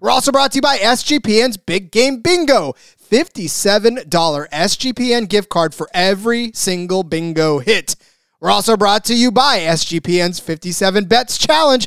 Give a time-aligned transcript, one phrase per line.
[0.00, 2.72] We're also brought to you by SGPN's Big Game Bingo.
[3.10, 7.96] $57 SGPN gift card for every single bingo hit.
[8.40, 11.86] We're also brought to you by SGPN's 57 Bets Challenge.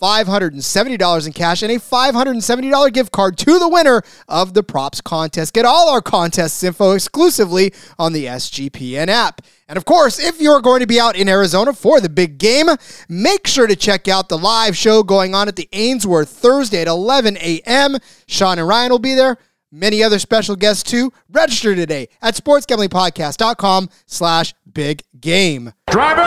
[0.00, 5.52] $570 in cash and a $570 gift card to the winner of the props contest.
[5.52, 9.42] Get all our contests info exclusively on the SGPN app.
[9.68, 12.66] And of course, if you're going to be out in Arizona for the big game,
[13.08, 16.88] make sure to check out the live show going on at the Ainsworth Thursday at
[16.88, 17.96] 11 a.m.
[18.26, 19.36] Sean and Ryan will be there.
[19.72, 21.12] Many other special guests too.
[21.30, 25.72] Register today at sportsgamblingpodcast.com slash big game.
[25.88, 26.22] Driver,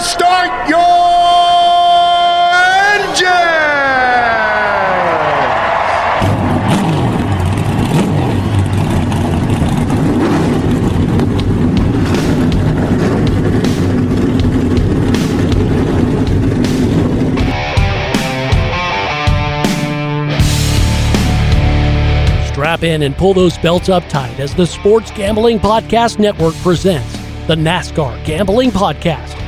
[0.00, 0.78] start your!
[22.58, 27.12] Strap in and pull those belts up tight as the Sports Gambling Podcast Network presents
[27.46, 29.47] the NASCAR Gambling Podcast.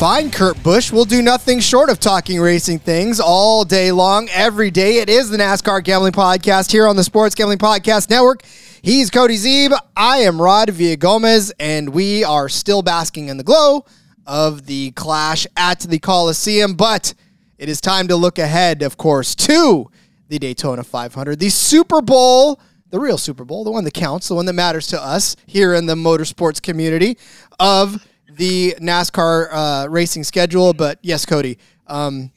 [0.00, 0.90] Fine, Kurt Busch.
[0.90, 4.96] We'll do nothing short of talking racing things all day long, every day.
[4.96, 8.42] It is the NASCAR Gambling Podcast here on the Sports Gambling Podcast Network.
[8.80, 9.78] He's Cody Zeeb.
[9.94, 13.84] I am Rod Villagomez, and we are still basking in the glow
[14.26, 16.76] of the clash at the Coliseum.
[16.76, 17.12] But
[17.58, 19.90] it is time to look ahead, of course, to
[20.28, 22.58] the Daytona 500, the Super Bowl,
[22.88, 25.74] the real Super Bowl, the one that counts, the one that matters to us here
[25.74, 27.18] in the motorsports community
[27.58, 28.02] of
[28.36, 30.72] the NASCAR uh, racing schedule.
[30.72, 32.32] But yes, Cody, um,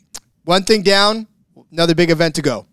[0.45, 1.27] one thing down,
[1.71, 2.65] another big event to go.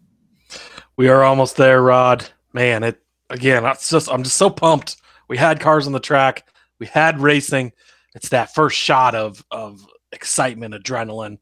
[0.96, 2.26] We are almost there, Rod.
[2.52, 3.64] Man, it again.
[3.64, 4.96] It's just I'm just so pumped.
[5.28, 6.46] We had cars on the track.
[6.78, 7.72] We had racing.
[8.14, 11.38] It's that first shot of of excitement, adrenaline.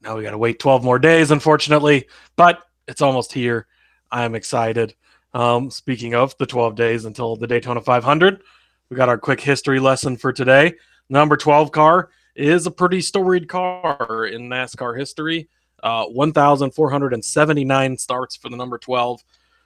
[0.00, 3.66] Now we got to wait 12 more days, unfortunately, but it's almost here.
[4.10, 4.94] I'm excited.
[5.34, 8.40] Um, speaking of the 12 days until the Daytona 500,
[8.88, 10.74] we got our quick history lesson for today.
[11.08, 15.48] Number 12 car is a pretty storied car in NASCAR history.
[15.82, 19.22] Uh, 1,479 starts for the number 12,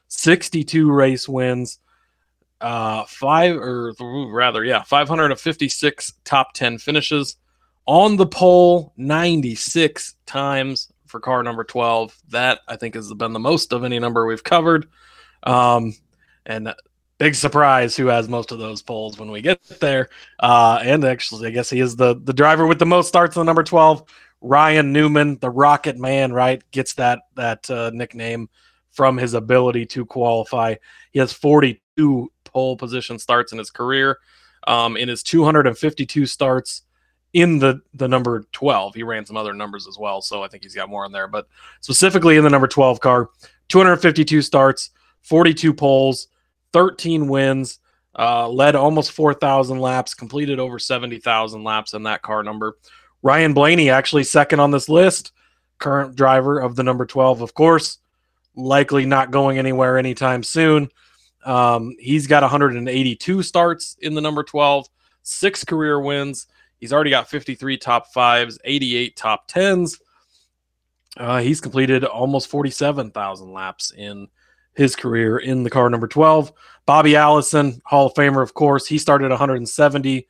[0.09, 1.79] 62 race wins,
[2.61, 7.37] uh, five or rather, yeah, 556 top 10 finishes
[7.87, 12.17] on the pole 96 times for car number 12.
[12.29, 14.89] That I think has been the most of any number we've covered.
[15.43, 15.95] Um,
[16.47, 16.75] and
[17.23, 20.09] big surprise who has most of those poles when we get there.
[20.41, 23.41] Uh, and actually, I guess he is the the driver with the most starts in
[23.41, 24.03] the number 12.
[24.41, 28.49] Ryan Newman, the Rocket Man, right, gets that that uh, nickname
[28.91, 30.75] from his ability to qualify.
[31.13, 34.19] He has 42 pole position starts in his career.
[34.67, 36.83] Um, in his 252 starts
[37.35, 40.65] in the the number 12, he ran some other numbers as well, so I think
[40.65, 41.29] he's got more in there.
[41.29, 41.47] But
[41.83, 43.31] specifically in the number 12 car,
[43.69, 44.91] 252 starts,
[45.23, 46.27] 42 poles,
[46.73, 47.79] 13 wins,
[48.19, 52.77] uh, led almost 4,000 laps, completed over 70,000 laps in that car number.
[53.23, 55.33] Ryan Blaney actually second on this list,
[55.79, 57.99] current driver of the number 12, of course,
[58.55, 60.91] likely not going anywhere anytime soon.
[61.45, 64.87] Um, he's got 182 starts in the number 12,
[65.23, 66.47] six career wins.
[66.79, 70.01] He's already got 53 top fives, 88 top tens.
[71.17, 74.29] Uh, he's completed almost 47,000 laps in
[74.75, 76.53] his career in the car number 12.
[76.87, 78.87] Bobby Allison, Hall of Famer, of course.
[78.87, 80.27] He started 170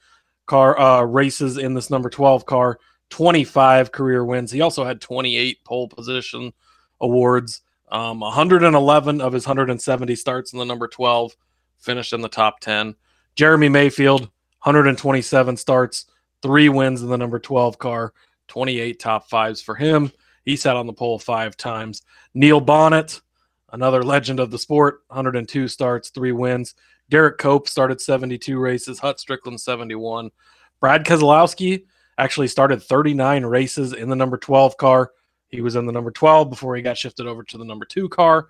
[0.47, 2.79] car uh, races in this number 12 car,
[3.11, 4.51] 25 career wins.
[4.51, 6.53] He also had 28 pole position
[7.01, 7.63] awards.
[7.91, 11.37] Um, 111 of his 170 starts in the number 12
[11.79, 12.95] finished in the top 10.
[13.35, 14.23] Jeremy Mayfield,
[14.63, 16.07] 127 starts,
[16.43, 18.13] three wins in the number 12 car,
[18.49, 20.13] 28 top fives for him.
[20.45, 22.03] He sat on the pole five times.
[22.35, 23.21] Neil Bonnett,
[23.73, 26.75] another legend of the sport, 102 starts, three wins.
[27.11, 30.31] Derrike Cope started 72 races, Hut Stricklin 71.
[30.81, 31.85] Brad Keselowski
[32.19, 35.13] actually started 39 races in the number 12 car.
[35.49, 38.09] He was in the number 12 before he got shifted over to the number two
[38.09, 38.49] car.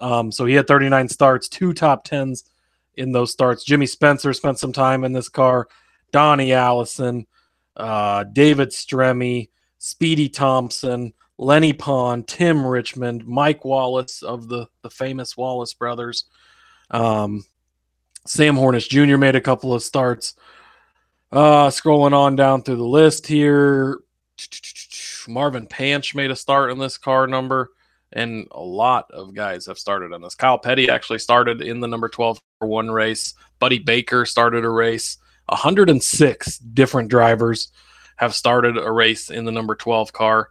[0.00, 2.44] Um, so he had 39 starts, two top tens
[2.96, 3.64] in those starts.
[3.64, 5.68] Jimmy Spencer spent some time in this car.
[6.10, 7.26] Donnie Allison,
[7.76, 9.48] uh, David Stremme,
[9.78, 11.12] Speedy Thompson,
[11.42, 16.24] Lenny Pond, Tim Richmond, Mike Wallace of the the famous Wallace brothers.
[16.90, 17.44] Um,
[18.26, 19.16] Sam Hornish Jr.
[19.16, 20.34] made a couple of starts.
[21.32, 24.00] Uh, scrolling on down through the list here,
[25.26, 27.70] Marvin Panch made a start in this car number,
[28.12, 30.34] and a lot of guys have started on this.
[30.34, 33.34] Kyle Petty actually started in the number 12 for one race.
[33.58, 35.16] Buddy Baker started a race.
[35.46, 37.72] 106 different drivers
[38.16, 40.50] have started a race in the number 12 car.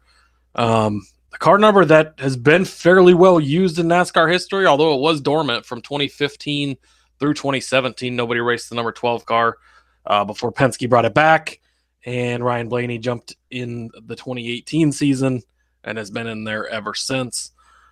[0.55, 4.99] Um, a car number that has been fairly well used in NASCAR history, although it
[4.99, 6.77] was dormant from 2015
[7.19, 8.15] through 2017.
[8.15, 9.57] Nobody raced the number 12 car
[10.05, 11.59] uh, before Penske brought it back,
[12.05, 15.41] and Ryan Blaney jumped in the 2018 season
[15.83, 17.51] and has been in there ever since.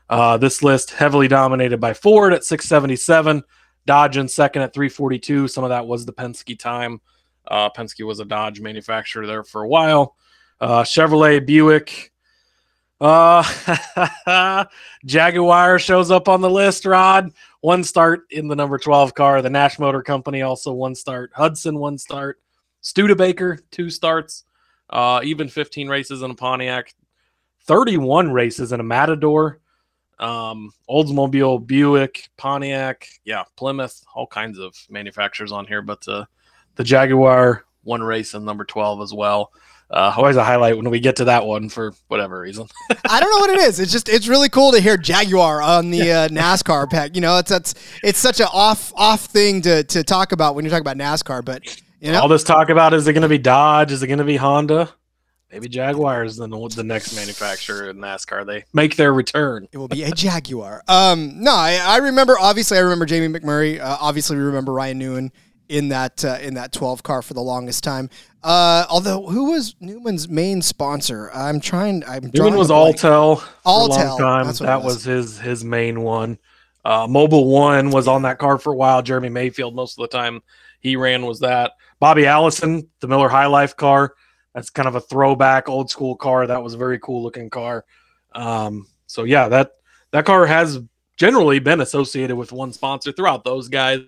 [0.09, 3.43] Uh, this list heavily dominated by Ford at 677,
[3.85, 5.47] Dodge in second at 342.
[5.47, 6.99] Some of that was the Penske time.
[7.47, 10.15] Uh, Penske was a Dodge manufacturer there for a while.
[10.59, 12.08] Uh, Chevrolet, Buick,
[13.01, 14.65] uh,
[15.05, 17.31] Jaguar shows up on the list, Rod.
[17.61, 19.41] One start in the number 12 car.
[19.41, 21.31] The Nash Motor Company also one start.
[21.33, 22.39] Hudson, one start.
[22.81, 24.45] Studebaker, two starts.
[24.89, 26.93] Uh, even 15 races in a Pontiac.
[27.65, 29.59] 31 races in a Matador.
[30.17, 33.07] Um, Oldsmobile, Buick, Pontiac.
[33.23, 34.03] Yeah, Plymouth.
[34.13, 35.81] All kinds of manufacturers on here.
[35.81, 36.25] But uh,
[36.75, 39.51] the Jaguar, one race in number 12 as well
[39.91, 42.67] uh, always a highlight when we get to that one for whatever reason.
[43.09, 43.79] I don't know what it is.
[43.79, 47.15] It's just it's really cool to hear Jaguar on the uh, NASCAR pack.
[47.15, 50.63] You know, it's it's it's such an off off thing to to talk about when
[50.63, 51.43] you're talking about NASCAR.
[51.43, 53.91] But you know, all this talk about is it going to be Dodge?
[53.91, 54.93] Is it going to be Honda?
[55.51, 58.45] Maybe Jaguar is the, the next manufacturer in NASCAR.
[58.45, 59.67] They make their return.
[59.71, 60.83] It will be a Jaguar.
[60.87, 62.37] Um, no, I, I remember.
[62.39, 63.79] Obviously, I remember Jamie McMurray.
[63.79, 65.31] Uh, obviously, we remember Ryan Newman
[65.69, 68.09] in that uh, in that 12 car for the longest time.
[68.43, 71.29] Uh, although who was Newman's main sponsor?
[71.33, 72.03] I'm trying.
[72.05, 73.39] I'm Newman was Alltel.
[73.65, 74.17] Alltel.
[74.17, 74.47] Time.
[74.65, 74.95] That was.
[74.95, 75.03] was.
[75.03, 76.37] his his main one.
[76.83, 79.01] Uh, Mobil One was on that car for a while.
[79.01, 80.41] Jeremy Mayfield most of the time
[80.79, 81.73] he ran was that.
[81.99, 84.13] Bobby Allison, the Miller High Life car.
[84.53, 86.47] That's kind of a throwback, old school car.
[86.47, 87.85] That was a very cool looking car.
[88.33, 89.73] Um, so yeah, that
[90.11, 90.79] that car has
[91.17, 93.99] generally been associated with one sponsor throughout those guys.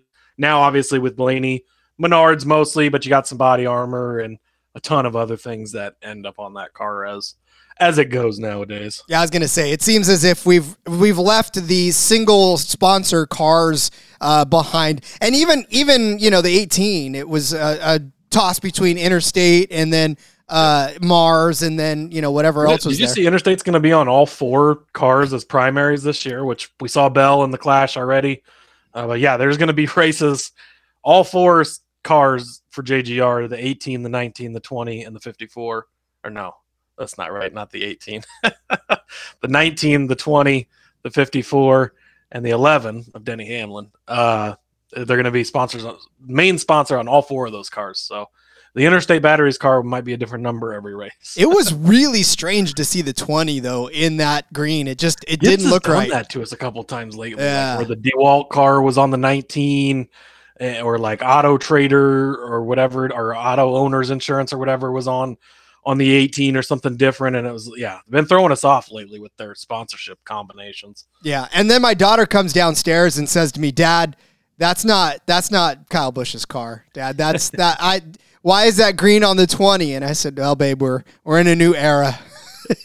[0.42, 1.64] Now, obviously, with Blaney,
[2.02, 4.40] Menards mostly, but you got some body armor and
[4.74, 7.36] a ton of other things that end up on that car as
[7.80, 9.04] as it goes nowadays.
[9.08, 13.28] Yeah, I was gonna say it seems as if we've we've left these single sponsor
[13.28, 18.00] cars uh, behind, and even even you know the 18, it was a, a
[18.32, 20.18] toss between Interstate and then
[20.50, 22.98] uh, Mars, and then you know whatever else was.
[22.98, 23.16] Did you there.
[23.16, 26.88] see Interstate's going to be on all four cars as primaries this year, which we
[26.88, 28.42] saw Bell in the Clash already.
[28.94, 30.52] Uh, but yeah, there's going to be races,
[31.04, 31.64] all four
[32.04, 35.88] cars for JGR: the 18, the 19, the 20, and the 54.
[36.24, 36.56] Or no,
[36.98, 37.54] that's not right.
[37.54, 38.24] Not the 18.
[38.44, 40.68] the 19, the 20,
[41.04, 41.94] the 54,
[42.32, 43.92] and the 11 of Denny Hamlin.
[44.08, 44.56] Uh,
[44.92, 45.86] they're going to be sponsors,
[46.20, 48.00] main sponsor on all four of those cars.
[48.00, 48.30] So
[48.74, 51.36] the Interstate Batteries car might be a different number every race.
[51.38, 54.88] it was really strange to see the 20 though in that green.
[54.88, 56.10] It just it Gibbs didn't look right.
[56.10, 57.76] that to us a couple times lately, Yeah.
[57.78, 60.08] like where the DeWalt car was on the 19,
[60.60, 65.38] eh, or like Auto Trader or whatever, or Auto Owners Insurance or whatever was on
[65.84, 69.20] on the 18 or something different, and it was yeah, been throwing us off lately
[69.20, 71.08] with their sponsorship combinations.
[71.24, 74.16] Yeah, and then my daughter comes downstairs and says to me, "Dad,
[74.60, 76.86] that's not that's not Kyle Busch's car.
[76.94, 78.02] Dad, that's that I
[78.42, 81.48] why is that green on the 20?" And I said, "Well, babe, we're we're in
[81.48, 82.20] a new era."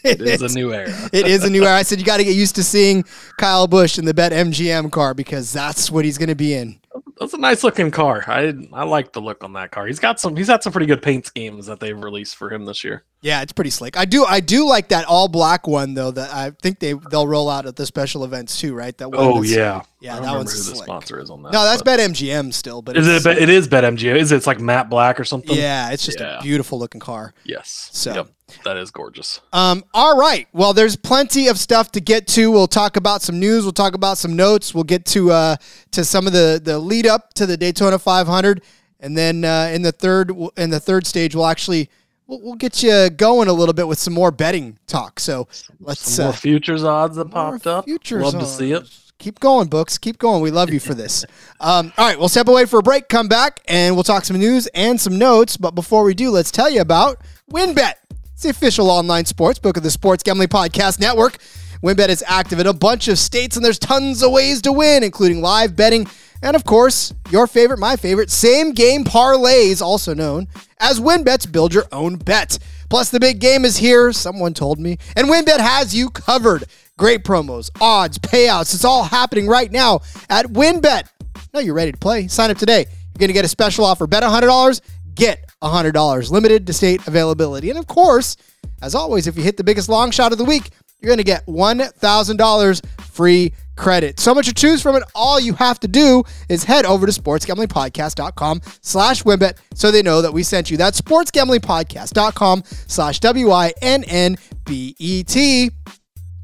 [0.03, 0.89] It is a new era.
[1.13, 1.77] it is a new era.
[1.77, 3.05] I said you got to get used to seeing
[3.37, 6.77] Kyle Busch in the Bet MGM car because that's what he's going to be in.
[7.21, 8.25] That's a nice looking car.
[8.27, 9.87] I I like the look on that car.
[9.87, 10.35] He's got some.
[10.35, 13.05] He's had some pretty good paint schemes that they've released for him this year.
[13.21, 13.97] Yeah, it's pretty slick.
[13.97, 16.11] I do I do like that all black one though.
[16.11, 18.95] That I think they they'll roll out at the special events too, right?
[18.97, 20.83] That one Oh that's- yeah, yeah, I that remember one's who the slick.
[20.85, 21.51] sponsor is on that.
[21.51, 23.39] No, that's but- BetMGM still, but Is it's, it?
[23.39, 24.15] It is BetMGM.
[24.17, 24.35] Is it?
[24.35, 25.57] It's like matte black or something?
[25.57, 26.37] yeah, it's just Yeah.
[26.39, 27.33] a beautiful looking car.
[27.43, 27.89] Yes.
[27.91, 28.27] So- Yep.
[28.63, 29.41] That is gorgeous.
[29.51, 30.47] Um, all right.
[30.53, 32.49] Well, there's plenty of stuff to get to.
[32.49, 33.63] We'll talk about some news.
[33.65, 34.73] We'll talk about some notes.
[34.73, 35.55] We'll get to uh,
[35.91, 38.61] to some of the the lead up to the Daytona 500,
[39.01, 41.89] and then uh, in the third in the third stage, we'll actually
[42.27, 45.19] we'll, we'll get you going a little bit with some more betting talk.
[45.19, 45.47] So
[45.79, 47.85] let's Some more uh, futures odds that popped up.
[47.85, 48.87] futures Love to see it.
[49.19, 49.97] Keep going, books.
[49.97, 50.43] Keep going.
[50.43, 51.25] We love you for this.
[51.59, 54.37] Um, all right, we'll step away for a break, come back, and we'll talk some
[54.37, 55.57] news and some notes.
[55.57, 57.19] But before we do, let's tell you about
[57.51, 57.93] WynnBET.
[58.31, 61.39] It's the official online sports book of the Sports Gambling Podcast Network.
[61.81, 65.03] WynnBET is active in a bunch of states, and there's tons of ways to win,
[65.03, 66.05] including live betting
[66.41, 70.47] and, of course, your favorite, my favorite, same game parlays, also known
[70.79, 72.59] as WynnBET's Build Your Own Bet.
[72.89, 76.63] Plus, the big game is here, someone told me, and WynnBET has you covered.
[76.97, 78.73] Great promos, odds, payouts.
[78.73, 81.09] It's all happening right now at WynnBET.
[81.53, 82.27] Now you're ready to play.
[82.27, 82.85] Sign up today.
[82.89, 84.07] You're going to get a special offer.
[84.07, 84.81] Bet $100,
[85.13, 86.31] get $100.
[86.31, 87.69] Limited to state availability.
[87.69, 88.37] And of course,
[88.81, 91.23] as always, if you hit the biggest long shot of the week, you're going to
[91.23, 94.19] get $1,000 free credit.
[94.19, 97.11] So much to choose from, and all you have to do is head over to
[97.11, 100.77] sportsgamblingpodcast.com slash wynnbet so they know that we sent you.
[100.77, 103.71] That's sportsgamblingpodcast.com slash W-I-N-N-B-E-T.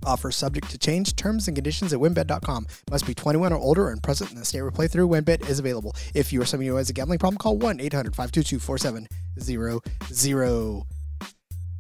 [0.06, 1.16] Offer subject to change.
[1.16, 2.68] Terms and conditions at wynnbet.com.
[2.92, 5.08] Must be 21 or older and present in the state where playthrough.
[5.10, 5.96] WynnBET is available.
[6.14, 9.08] If you or someone who has a gambling problem, call 1-800-522-4700.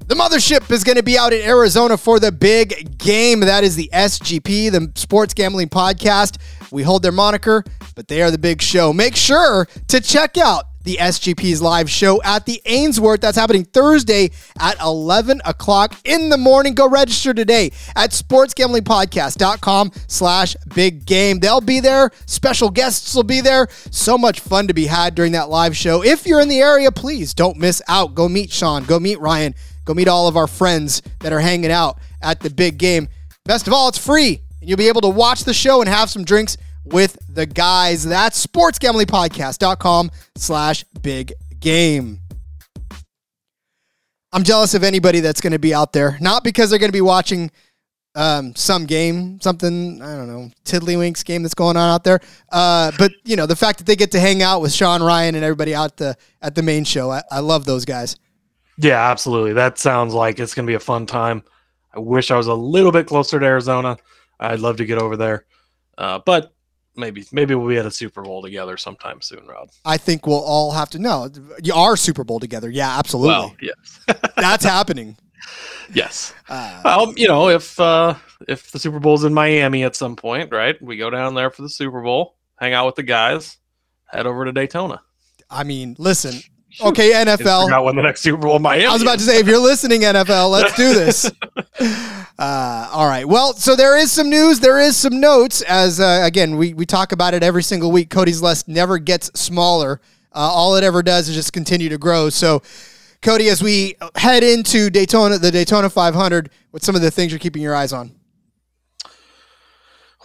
[0.05, 3.39] The mothership is going to be out in Arizona for the big game.
[3.39, 6.39] That is the SGP, the Sports Gambling Podcast.
[6.71, 7.63] We hold their moniker,
[7.95, 8.91] but they are the big show.
[8.91, 13.21] Make sure to check out the SGP's live show at the Ainsworth.
[13.21, 16.73] That's happening Thursday at 11 o'clock in the morning.
[16.73, 21.39] Go register today at sportsgamblingpodcast.com slash big game.
[21.39, 22.11] They'll be there.
[22.25, 23.69] Special guests will be there.
[23.91, 26.03] So much fun to be had during that live show.
[26.03, 28.13] If you're in the area, please don't miss out.
[28.15, 28.83] Go meet Sean.
[28.83, 29.55] Go meet Ryan.
[29.85, 33.07] Go meet all of our friends that are hanging out at the big game.
[33.45, 36.09] Best of all, it's free, and you'll be able to watch the show and have
[36.09, 38.03] some drinks with the guys.
[38.03, 42.19] That's sportsgamblingpodcast.com slash big game.
[44.31, 46.93] I'm jealous of anybody that's going to be out there, not because they're going to
[46.93, 47.51] be watching
[48.15, 52.19] um, some game, something, I don't know, Tiddlywinks game that's going on out there.
[52.51, 55.35] Uh, but, you know, the fact that they get to hang out with Sean Ryan
[55.35, 58.15] and everybody out the at the main show, I, I love those guys.
[58.77, 59.53] Yeah, absolutely.
[59.53, 61.43] That sounds like it's going to be a fun time.
[61.93, 63.97] I wish I was a little bit closer to Arizona.
[64.39, 65.45] I'd love to get over there,
[65.97, 66.53] uh, but
[66.95, 69.69] maybe maybe we'll be at a Super Bowl together sometime soon, Rob.
[69.85, 71.29] I think we'll all have to know.
[71.63, 72.69] You are Super Bowl together.
[72.69, 73.29] Yeah, absolutely.
[73.33, 73.99] Well, yes,
[74.35, 75.17] That's happening.
[75.93, 76.33] yes.
[76.49, 78.15] Uh, Well, you know, if uh,
[78.47, 80.81] if the Super Bowl's in Miami at some point, right?
[80.81, 83.57] We go down there for the Super Bowl, hang out with the guys,
[84.07, 85.01] head over to Daytona.
[85.49, 86.41] I mean, listen.
[86.81, 87.65] Okay, NFL.
[87.65, 88.85] forgot when the next Super Bowl Miami.
[88.85, 91.31] I was about to say, if you're listening, NFL, let's do this.
[92.39, 93.27] Uh, all right.
[93.27, 94.59] Well, so there is some news.
[94.59, 95.61] There is some notes.
[95.61, 98.09] As uh, again, we we talk about it every single week.
[98.09, 100.01] Cody's list never gets smaller.
[100.33, 102.29] Uh, all it ever does is just continue to grow.
[102.29, 102.63] So,
[103.21, 107.39] Cody, as we head into Daytona, the Daytona 500, what's some of the things you're
[107.39, 108.11] keeping your eyes on?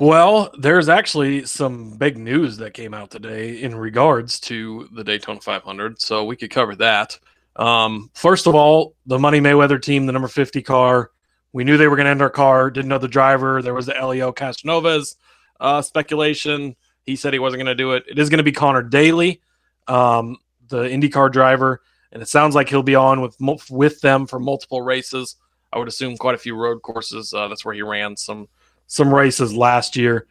[0.00, 5.40] Well, there's actually some big news that came out today in regards to the Daytona
[5.40, 7.18] 500, so we could cover that.
[7.56, 11.10] Um, first of all, the Money Mayweather team, the number 50 car,
[11.52, 13.60] we knew they were going to enter a car, didn't know the driver.
[13.60, 15.16] There was the Helio Castroneves
[15.58, 16.76] uh, speculation.
[17.02, 18.04] He said he wasn't going to do it.
[18.08, 19.40] It is going to be Conor Daly,
[19.88, 20.36] um,
[20.68, 23.36] the IndyCar driver, and it sounds like he'll be on with
[23.68, 25.34] with them for multiple races.
[25.72, 27.34] I would assume quite a few road courses.
[27.34, 28.46] Uh, that's where he ran some
[28.88, 30.26] some races last year.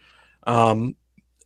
[0.46, 0.96] Um,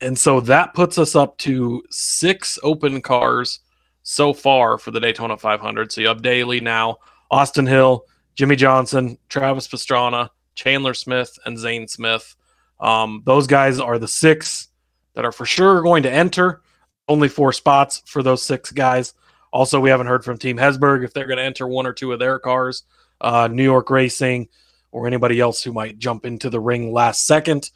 [0.02, 3.60] and so that puts us up to six open cars
[4.02, 5.92] so far for the Daytona 500.
[5.92, 6.98] So you have Daly now,
[7.30, 12.36] Austin Hill, Jimmie Johnson, Travis Pastrana, Chandler Smith, and Zane Smith.
[12.80, 14.70] Um, those guys are the six
[15.14, 16.62] that are for sure going to enter.
[17.08, 19.14] Only four spots for those six guys.
[19.54, 22.14] Also, we haven't heard from Team Hezeberg if they're going to enter one or two
[22.14, 22.84] of their cars.
[23.20, 24.48] Uh, New York Racing,
[24.92, 27.70] or anybody else who might jump into the ring last second.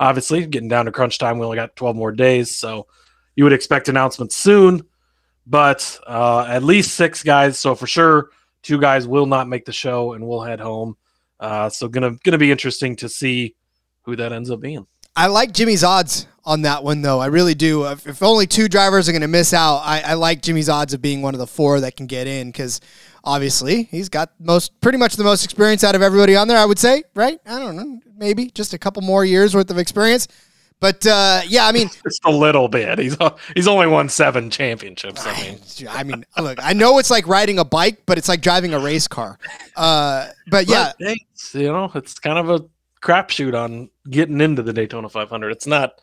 [0.00, 2.86] Obviously, getting down to crunch time, we only got 12 more days, so
[3.36, 4.82] you would expect announcements soon.
[5.46, 8.30] But uh, at least six guys, so for sure,
[8.62, 10.96] two guys will not make the show and we'll head home.
[11.40, 13.56] Uh, so gonna gonna be interesting to see
[14.02, 14.86] who that ends up being.
[15.14, 17.20] I like Jimmy's odds on that one, though.
[17.20, 17.86] I really do.
[17.86, 21.02] If, only two drivers are going to miss out, I, I like Jimmy's odds of
[21.02, 22.80] being one of the four that can get in because
[23.24, 26.58] obviously he's got most, pretty much the most experience out of everybody on there.
[26.58, 27.38] I would say, right?
[27.46, 30.28] I don't know, maybe just a couple more years worth of experience.
[30.80, 32.98] But uh, yeah, I mean, Just a little bit.
[32.98, 33.16] He's
[33.54, 35.24] he's only won seven championships.
[35.24, 38.40] I mean, I mean, look, I know it's like riding a bike, but it's like
[38.40, 39.38] driving a race car.
[39.76, 42.64] Uh, but yeah, But, it's, you know, it's kind of a
[43.02, 45.50] crapshoot on getting into the Daytona 500.
[45.50, 46.00] It's not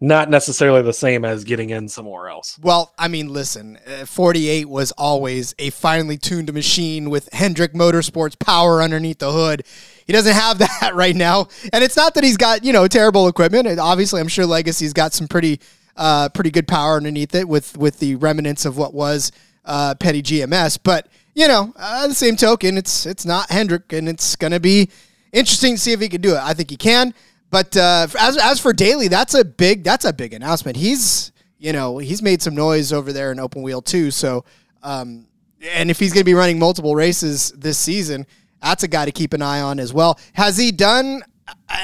[0.00, 2.58] not necessarily the same as getting in somewhere else.
[2.60, 8.38] Well, I mean, listen, uh, 48 was always a finely tuned machine with Hendrick Motorsports
[8.38, 9.64] power underneath the hood.
[10.06, 13.28] He doesn't have that right now, and it's not that he's got you know terrible
[13.28, 13.66] equipment.
[13.66, 15.60] And obviously, I'm sure Legacy's got some pretty
[15.96, 19.32] uh, pretty good power underneath it with with the remnants of what was
[19.64, 20.78] uh, Petty GMS.
[20.82, 24.90] But you know, uh, the same token, it's it's not Hendrick, and it's gonna be
[25.34, 26.40] interesting to see if he can do it.
[26.40, 27.12] I think he can.
[27.50, 30.76] But uh, as as for Daly, that's a big that's a big announcement.
[30.76, 34.10] He's you know he's made some noise over there in open wheel too.
[34.10, 34.44] So
[34.82, 35.26] um,
[35.62, 38.26] and if he's going to be running multiple races this season,
[38.62, 40.18] that's a guy to keep an eye on as well.
[40.32, 41.22] Has he done?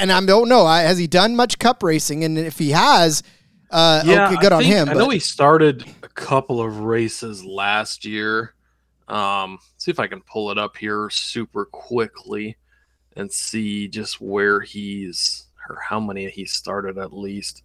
[0.01, 0.67] And I don't know.
[0.67, 2.25] Has he done much Cup racing?
[2.25, 3.23] And if he has,
[3.71, 4.89] uh, Yeah, okay, good I on think- him.
[4.89, 8.55] I know but- he started a couple of races last year.
[9.07, 12.57] Um, see if I can pull it up here super quickly
[13.17, 17.63] and see just where he's or how many he started at least.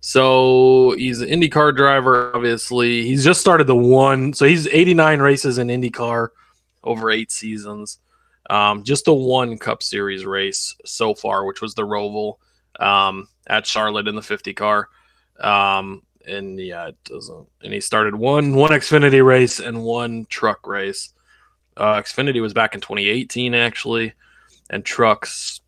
[0.00, 3.04] So he's an IndyCar driver, obviously.
[3.04, 6.28] He's just started the one, so he's 89 races in IndyCar
[6.82, 7.98] over eight seasons.
[8.50, 12.36] Um, just the one Cup Series race so far, which was the Roval
[12.78, 14.88] um, at Charlotte in the 50 car.
[15.40, 17.48] Um, and yeah, it doesn't.
[17.62, 21.12] And he started one one Xfinity race and one truck race.
[21.76, 24.12] Uh, Xfinity was back in 2018 actually,
[24.70, 25.60] and trucks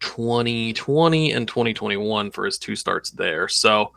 [0.00, 3.48] 2020 and 2021 for his two starts there.
[3.48, 3.92] So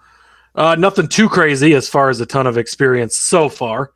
[0.55, 3.91] uh, nothing too crazy as far as a ton of experience so far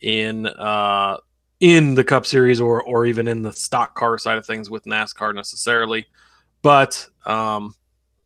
[0.00, 1.16] in uh,
[1.60, 4.84] in the Cup Series or or even in the stock car side of things with
[4.84, 6.06] NASCAR necessarily.
[6.62, 7.74] But um,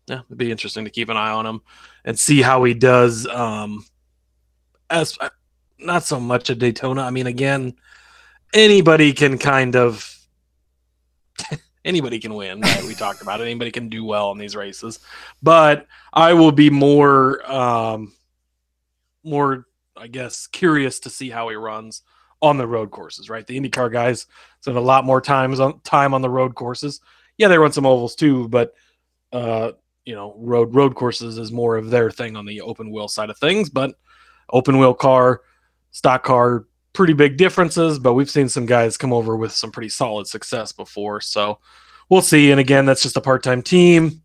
[0.06, 1.60] yeah, it'd be interesting to keep an eye on him
[2.04, 3.26] and see how he does.
[3.26, 3.84] Um,
[4.90, 5.28] as uh,
[5.78, 7.02] not so much at Daytona.
[7.02, 7.74] I mean, again,
[8.52, 10.17] anybody can kind of
[11.84, 12.60] anybody can win.
[12.60, 12.84] Right?
[12.84, 13.44] We talked about it.
[13.44, 15.00] Anybody can do well in these races,
[15.42, 18.12] but I will be more um,
[19.24, 19.66] more,
[19.96, 22.02] I guess, curious to see how he runs
[22.40, 23.28] on the road courses.
[23.28, 24.26] Right, the IndyCar guys
[24.60, 27.00] spend a lot more times on time on the road courses.
[27.36, 28.74] Yeah, they run some ovals too, but
[29.32, 29.72] uh,
[30.04, 33.30] you know, road road courses is more of their thing on the open wheel side
[33.30, 33.68] of things.
[33.68, 33.94] But
[34.50, 35.42] open wheel car,
[35.90, 36.66] stock car,
[36.98, 37.98] pretty big differences.
[37.98, 41.60] But we've seen some guys come over with some pretty solid success before, so
[42.10, 42.50] we'll see.
[42.50, 44.20] And again, that's just a part time team.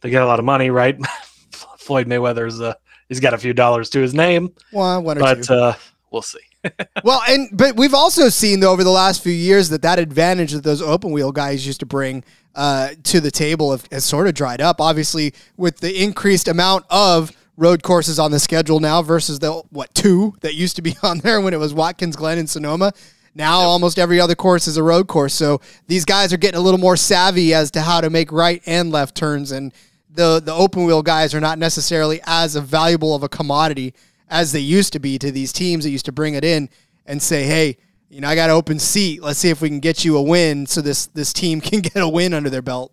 [0.00, 0.98] They get a lot of money, right?
[1.78, 2.74] Floyd Mayweather's uh,
[3.08, 5.54] he's got a few dollars to his name, or but two.
[5.54, 5.74] uh,
[6.10, 6.40] we'll see.
[7.04, 10.52] well, and but we've also seen though over the last few years that that advantage
[10.52, 14.26] that those open wheel guys used to bring uh, to the table have, has sort
[14.26, 14.80] of dried up.
[14.80, 19.94] Obviously, with the increased amount of road courses on the schedule now versus the what
[19.94, 22.92] two that used to be on there when it was Watkins Glen and Sonoma.
[23.34, 25.34] Now almost every other course is a road course.
[25.34, 28.62] So these guys are getting a little more savvy as to how to make right
[28.66, 29.72] and left turns and
[30.16, 33.94] the the open wheel guys are not necessarily as valuable of a commodity
[34.28, 36.68] as they used to be to these teams that used to bring it in
[37.04, 37.76] and say, "Hey,
[38.08, 39.22] you know, I got an open seat.
[39.22, 41.96] Let's see if we can get you a win so this this team can get
[41.96, 42.92] a win under their belt."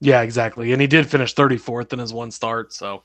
[0.00, 0.72] Yeah, exactly.
[0.72, 3.02] And he did finish 34th in his one start, so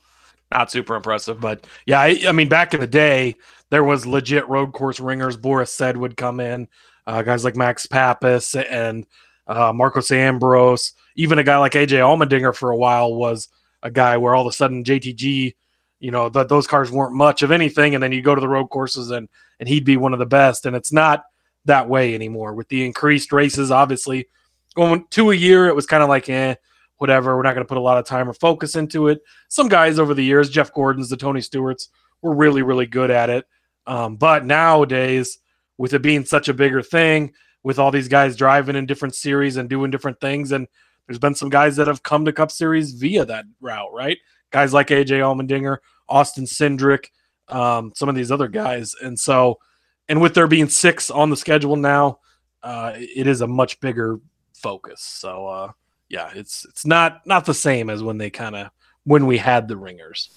[0.54, 1.40] not super impressive.
[1.40, 3.36] But yeah, I, I mean, back in the day,
[3.70, 5.36] there was legit road course ringers.
[5.36, 6.68] Boris Said would come in,
[7.08, 9.06] uh, guys like Max Papis and
[9.48, 10.94] uh, Marcos Ambrose.
[11.16, 13.50] Even a guy like AJ Allmendinger for a while was
[13.82, 15.56] a guy where all of a sudden JTG,
[16.00, 18.48] you know, th- those cars weren't much of anything, and then you go to the
[18.48, 19.28] road courses and
[19.60, 20.66] and he'd be one of the best.
[20.66, 21.24] And it's not
[21.66, 23.72] that way anymore with the increased races.
[23.72, 24.28] Obviously,
[24.76, 26.56] going to a year, it was kind of like eh
[27.04, 27.36] whatever.
[27.36, 29.20] We're not going to put a lot of time or focus into it.
[29.50, 31.90] Some guys over the years, Jeff Gordon's, the Tony Stewart's,
[32.22, 33.46] were really, really good at it.
[33.86, 35.38] Um, but nowadays,
[35.78, 39.58] with it being such a bigger thing, with all these guys driving in different series
[39.58, 40.66] and doing different things, and
[41.06, 44.18] there's been some guys that have come to Cup Series via that route, right?
[44.52, 47.08] Guys like AJ Allmendinger, Austin Cindric,
[47.50, 48.96] um, some of these other guys.
[49.02, 49.60] And so,
[50.08, 52.20] and with there being six on the schedule now,
[52.62, 54.22] uh, it is a much bigger
[54.54, 55.02] focus.
[55.02, 55.72] So, uh,
[56.14, 58.70] yeah, it's it's not not the same as when they kind of
[59.04, 60.30] when we had the ringers.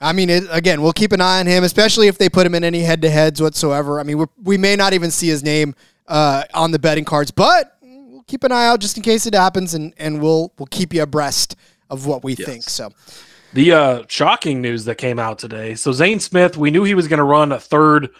[0.00, 2.54] I mean, it, again, we'll keep an eye on him, especially if they put him
[2.54, 4.00] in any head-to-heads whatsoever.
[4.00, 5.74] I mean, we we may not even see his name
[6.08, 9.34] uh, on the betting cards, but we'll keep an eye out just in case it
[9.34, 11.54] happens, and, and we'll we'll keep you abreast
[11.90, 12.48] of what we Yes.
[12.48, 12.62] think.
[12.64, 12.90] So,
[13.52, 15.74] The uh, shocking news that came out today.
[15.76, 18.10] So Zane Smith, we knew he was going to run a third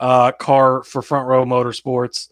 [0.00, 2.28] uh, car for Front Row Motorsports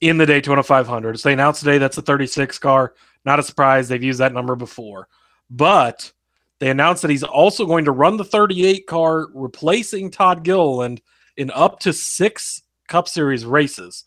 [0.00, 1.20] in the Daytona 500.
[1.20, 2.94] So they announced today that's a 36 car.
[3.24, 3.88] Not a surprise.
[3.88, 5.08] They've used that number before,
[5.50, 6.12] but
[6.58, 11.00] they announced that he's also going to run the 38 car, replacing Todd Gilliland
[11.36, 14.04] in up to six Cup Series races.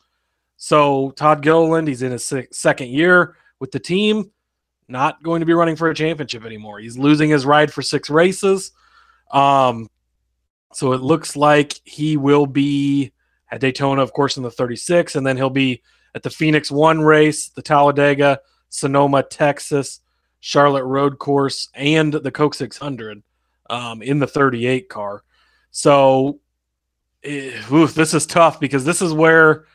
[0.58, 4.32] So Todd Gilliland, he's in his se- second year with the team.
[4.88, 6.80] not going to be running for a championship anymore.
[6.80, 8.72] He's losing his ride for six races.
[9.32, 9.90] Um,
[10.74, 13.14] so it looks like he will be
[13.52, 15.82] at Daytona, of course, in the 36, and then he'll be
[16.16, 18.40] at the Phoenix One race, the Talladega,
[18.74, 20.00] Sonoma, Texas,
[20.40, 23.22] Charlotte Road Course, and the Coke 600
[23.70, 25.24] um, in the 38 car.
[25.70, 26.40] So
[27.24, 29.66] eh, oof, this is tough because this is where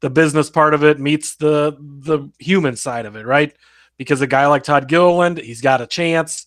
[0.00, 3.54] the business part of it meets the the human side of it, right?
[3.96, 6.46] Because a guy like Todd Gilliland, he's got a chance,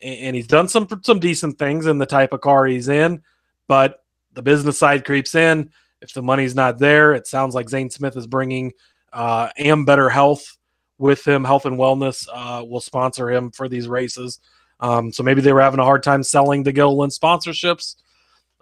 [0.00, 3.22] and he's done some some decent things in the type of car he's in,
[3.68, 5.70] but the business side creeps in.
[6.00, 8.72] If the money's not there, it sounds like Zane Smith is bringing
[9.12, 10.56] uh, Ambetter Health
[11.00, 11.44] with him.
[11.44, 14.38] Health and Wellness uh, will sponsor him for these races.
[14.78, 17.96] Um, so maybe they were having a hard time selling the Gilliland sponsorships.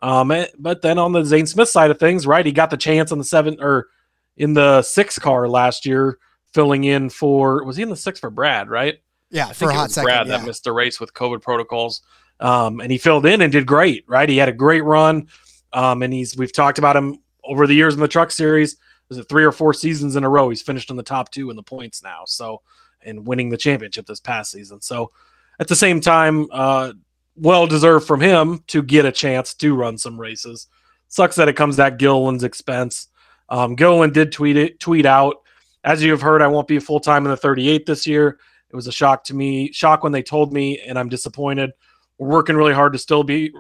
[0.01, 2.77] Um, eh, but then on the Zane Smith side of things, right, he got the
[2.77, 3.89] chance on the seven or
[4.37, 6.19] in the six car last year,
[6.55, 9.01] filling in for was he in the six for Brad, right?
[9.31, 10.07] Yeah, I for a hot second.
[10.07, 10.39] Brad yeah.
[10.39, 12.03] that missed the race with COVID protocols.
[12.41, 14.29] Um, and he filled in and did great, right?
[14.29, 15.29] He had a great run.
[15.73, 18.77] Um, and he's we've talked about him over the years in the truck series.
[19.09, 20.49] Was it three or four seasons in a row?
[20.49, 22.23] He's finished in the top two in the points now.
[22.27, 22.63] So
[23.03, 24.81] and winning the championship this past season.
[24.81, 25.13] So
[25.61, 26.93] at the same time, uh,
[27.37, 30.67] well deserved from him to get a chance to run some races.
[31.09, 33.09] Sucks that it comes at Gilliland's expense.
[33.49, 35.37] Um, Gilliland did tweet it, tweet out,
[35.85, 38.39] as you have heard, I won't be full time in the 38 this year.
[38.69, 41.71] It was a shock to me, shock when they told me, and I'm disappointed.
[42.19, 43.53] We're working really hard to still be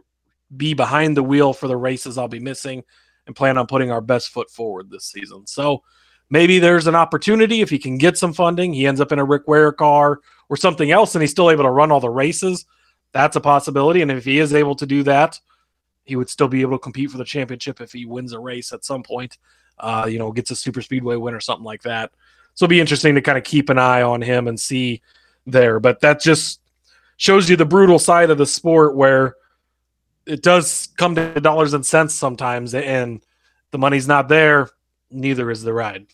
[0.57, 2.83] be behind the wheel for the races I'll be missing,
[3.29, 5.47] and plan on putting our best foot forward this season.
[5.47, 5.85] So
[6.31, 8.73] maybe there's an opportunity if he can get some funding.
[8.73, 11.65] He ends up in a Rick Ware car or something else, and he's still able
[11.65, 12.67] to run all the races.
[13.13, 14.03] That's a possibility.
[14.03, 15.39] And if he is able to do that,
[16.05, 18.73] he would still be able to compete for the championship if he wins a race
[18.73, 19.39] at some point.
[19.79, 22.11] Uh, you know, gets a super speedway win or something like that.
[22.55, 25.03] So it'll be interesting to kind of keep an eye on him and see
[25.47, 25.79] there.
[25.79, 26.61] But that just
[27.19, 29.37] shows you the brutal side of the sport where
[30.29, 33.21] it does come to dollars and cents sometimes, and
[33.71, 34.69] the money's not there.
[35.11, 36.07] Neither is the ride.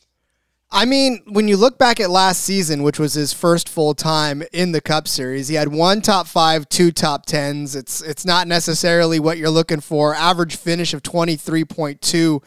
[0.70, 4.42] I mean, when you look back at last season, which was his first full time
[4.52, 7.76] in the Cup Series, he had one top five, two top tens.
[7.76, 10.14] It's it's not necessarily what you're looking for.
[10.14, 12.42] Average finish of twenty three point two.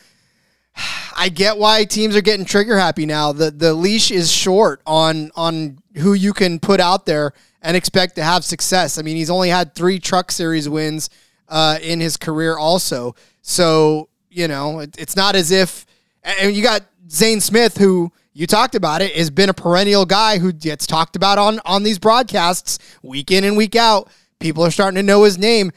[1.17, 3.31] I get why teams are getting trigger happy now.
[3.31, 8.15] The the leash is short on on who you can put out there and expect
[8.15, 8.97] to have success.
[8.97, 11.09] I mean, he's only had three Truck Series wins
[11.49, 13.15] uh, in his career, also.
[13.41, 15.85] So you know, it, it's not as if
[16.23, 20.37] and you got Zane Smith, who you talked about it, has been a perennial guy
[20.37, 24.09] who gets talked about on on these broadcasts week in and week out.
[24.39, 25.71] People are starting to know his name.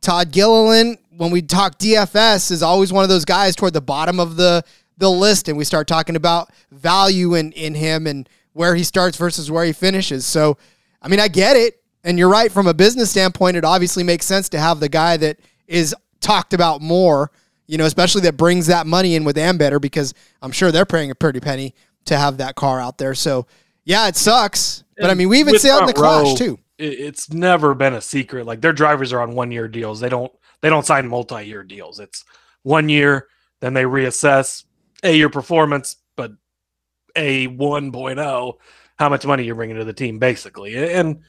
[0.00, 4.20] Todd Gilliland, when we talk DFS, is always one of those guys toward the bottom
[4.20, 4.62] of the
[4.98, 9.16] the list, and we start talking about value in in him and where he starts
[9.16, 10.24] versus where he finishes.
[10.24, 10.56] So,
[11.02, 13.56] I mean, I get it, and you're right from a business standpoint.
[13.56, 17.32] It obviously makes sense to have the guy that is talked about more
[17.66, 21.10] you know, especially that brings that money in with Ambetter because I'm sure they're paying
[21.10, 21.74] a pretty penny
[22.06, 23.14] to have that car out there.
[23.14, 23.46] So,
[23.84, 24.84] yeah, it sucks.
[24.96, 26.58] But I mean, we even see it in the Row, Clash too.
[26.78, 28.46] It's never been a secret.
[28.46, 30.00] Like their drivers are on one year deals.
[30.00, 32.00] They don't they don't sign multi year deals.
[32.00, 32.24] It's
[32.62, 33.28] one year,
[33.60, 34.64] then they reassess
[35.02, 36.32] a your performance, but
[37.16, 38.54] a 1.0,
[38.98, 40.76] how much money you're bringing to the team, basically.
[40.92, 41.22] And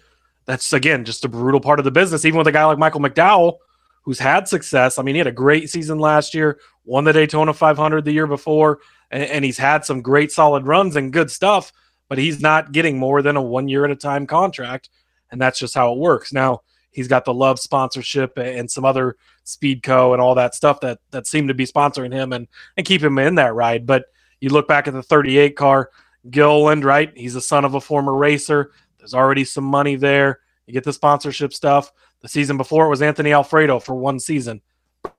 [0.45, 2.25] that's again just a brutal part of the business.
[2.25, 3.57] Even with a guy like Michael McDowell,
[4.03, 4.97] who's had success.
[4.97, 8.27] I mean, he had a great season last year, won the Daytona 500 the year
[8.27, 8.79] before,
[9.11, 11.73] and, and he's had some great solid runs and good stuff,
[12.07, 14.89] but he's not getting more than a one year at a time contract.
[15.31, 16.31] And that's just how it works.
[16.31, 20.99] Now, he's got the love sponsorship and some other Speedco and all that stuff that
[21.11, 23.85] that seem to be sponsoring him and and keep him in that ride.
[23.85, 24.05] But
[24.39, 25.89] you look back at the 38 car,
[26.29, 27.11] Gilliland, right?
[27.15, 28.71] He's the son of a former racer.
[29.05, 30.39] There's already some money there.
[30.65, 31.93] You get the sponsorship stuff.
[32.21, 34.63] The season before it was Anthony Alfredo for one season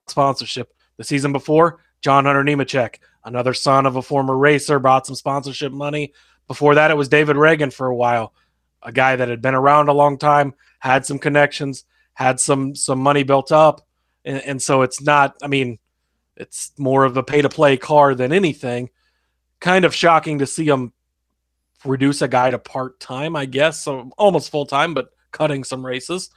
[0.07, 0.73] sponsorship.
[0.97, 5.71] The season before, John Hunter Nemechek, another son of a former racer, brought some sponsorship
[5.71, 6.11] money.
[6.47, 8.33] Before that, it was David Ragan for a while,
[8.83, 12.99] a guy that had been around a long time, had some connections, had some some
[12.99, 13.87] money built up,
[14.25, 15.37] and, and so it's not.
[15.41, 15.79] I mean,
[16.35, 18.89] it's more of a pay to play car than anything.
[19.61, 20.91] Kind of shocking to see him
[21.87, 25.85] reduce a guy to part time, I guess, so almost full time, but cutting some
[25.85, 26.29] races.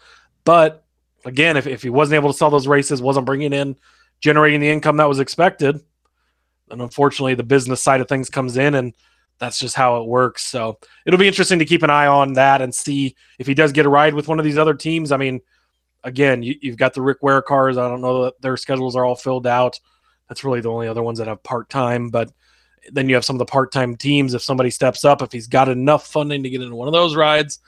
[0.44, 0.84] But
[1.24, 3.76] again, if, if he wasn't able to sell those races, wasn't bringing in,
[4.20, 5.80] generating the income that was expected,
[6.68, 8.94] then unfortunately the business side of things comes in and
[9.38, 10.44] that's just how it works.
[10.44, 13.72] So it'll be interesting to keep an eye on that and see if he does
[13.72, 15.12] get a ride with one of these other teams.
[15.12, 15.40] I mean,
[16.04, 17.78] again, you, you've got the Rick Ware cars.
[17.78, 19.80] I don't know that their schedules are all filled out.
[20.28, 22.30] That's really the only other ones that have part time, but
[22.90, 24.34] Then you have some of the part time teams.
[24.34, 27.16] If somebody steps up, if he's got enough funding to get into one of those
[27.16, 27.58] rides,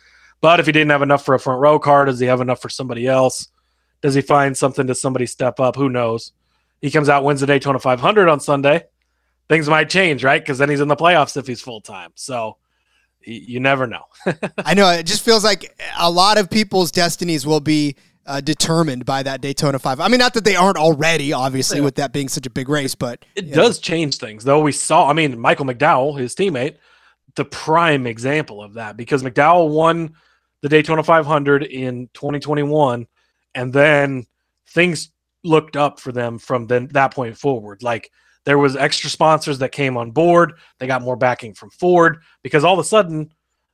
[0.41, 2.61] but if he didn't have enough for a front row car, does he have enough
[2.61, 3.49] for somebody else?
[4.01, 5.77] Does he find something to somebody step up?
[5.77, 6.33] Who knows?
[6.81, 8.85] He comes out, wins the Daytona 500 on Sunday.
[9.49, 10.43] Things might change, right?
[10.43, 12.11] Because then he's in the playoffs if he's full time.
[12.17, 12.57] So
[13.25, 14.05] you never know.
[14.59, 14.91] I know.
[14.91, 17.97] It just feels like a lot of people's destinies will be
[18.27, 20.01] uh, determined by that Daytona 5.
[20.01, 21.85] I mean, not that they aren't already, obviously, yeah.
[21.85, 23.83] with that being such a big race, but it does know.
[23.83, 24.61] change things, though.
[24.61, 26.77] We saw, I mean, Michael McDowell, his teammate,
[27.35, 30.15] the prime example of that because McDowell won
[30.61, 33.07] the Daytona 500 in 2021,
[33.55, 34.27] and then
[34.69, 35.11] things
[35.45, 37.83] looked up for them from then that point forward.
[37.83, 38.11] Like
[38.45, 40.55] there was extra sponsors that came on board.
[40.79, 43.33] They got more backing from Ford because all of a sudden,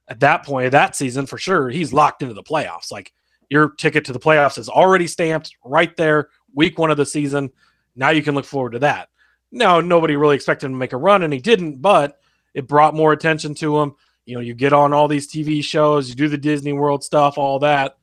[0.08, 2.90] at that point of that season, for sure, he's locked into the playoffs.
[2.90, 3.12] Like
[3.50, 7.50] your ticket to the playoffs is already stamped right there, week one of the season.
[7.96, 9.08] Now you can look forward to that.
[9.50, 12.18] Now nobody really expected him to make a run, and he didn't, but
[12.54, 13.94] it brought more attention to him.
[14.26, 17.38] You know, you get on all these TV shows, you do the Disney World stuff,
[17.38, 17.96] all that,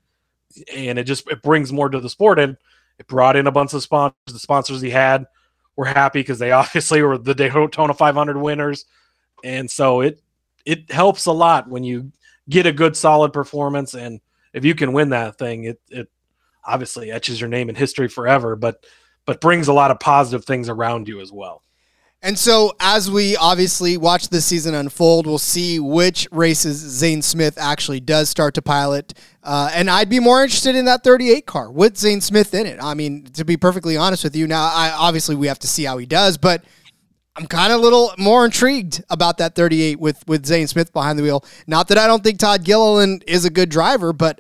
[0.74, 2.40] and it just it brings more to the sport.
[2.40, 2.58] And
[2.98, 4.16] it brought in a bunch of sponsors.
[4.28, 5.28] The sponsors he had
[5.76, 8.86] were happy because they obviously were the Daytona 500 winners,
[9.44, 10.22] and so it
[10.66, 12.12] it helps a lot when you
[12.50, 14.20] get a good solid performance and
[14.56, 16.10] if you can win that thing, it it
[16.66, 18.84] obviously etches your name in history forever, but
[19.26, 21.62] but brings a lot of positive things around you as well.
[22.22, 27.58] And so, as we obviously watch this season unfold, we'll see which races Zane Smith
[27.60, 29.14] actually does start to pilot.
[29.44, 32.80] Uh, and I'd be more interested in that 38 car with Zane Smith in it.
[32.82, 35.84] I mean, to be perfectly honest with you, now I obviously we have to see
[35.84, 36.64] how he does, but
[37.36, 41.20] I'm kind of a little more intrigued about that 38 with with Zane Smith behind
[41.20, 41.44] the wheel.
[41.68, 44.40] Not that I don't think Todd Gilliland is a good driver, but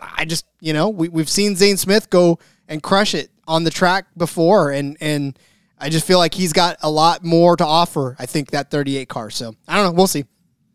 [0.00, 3.70] I just, you know, we, we've seen Zane Smith go and crush it on the
[3.70, 5.38] track before, and and
[5.78, 8.16] I just feel like he's got a lot more to offer.
[8.18, 9.30] I think that 38 car.
[9.30, 9.92] So I don't know.
[9.92, 10.24] We'll see.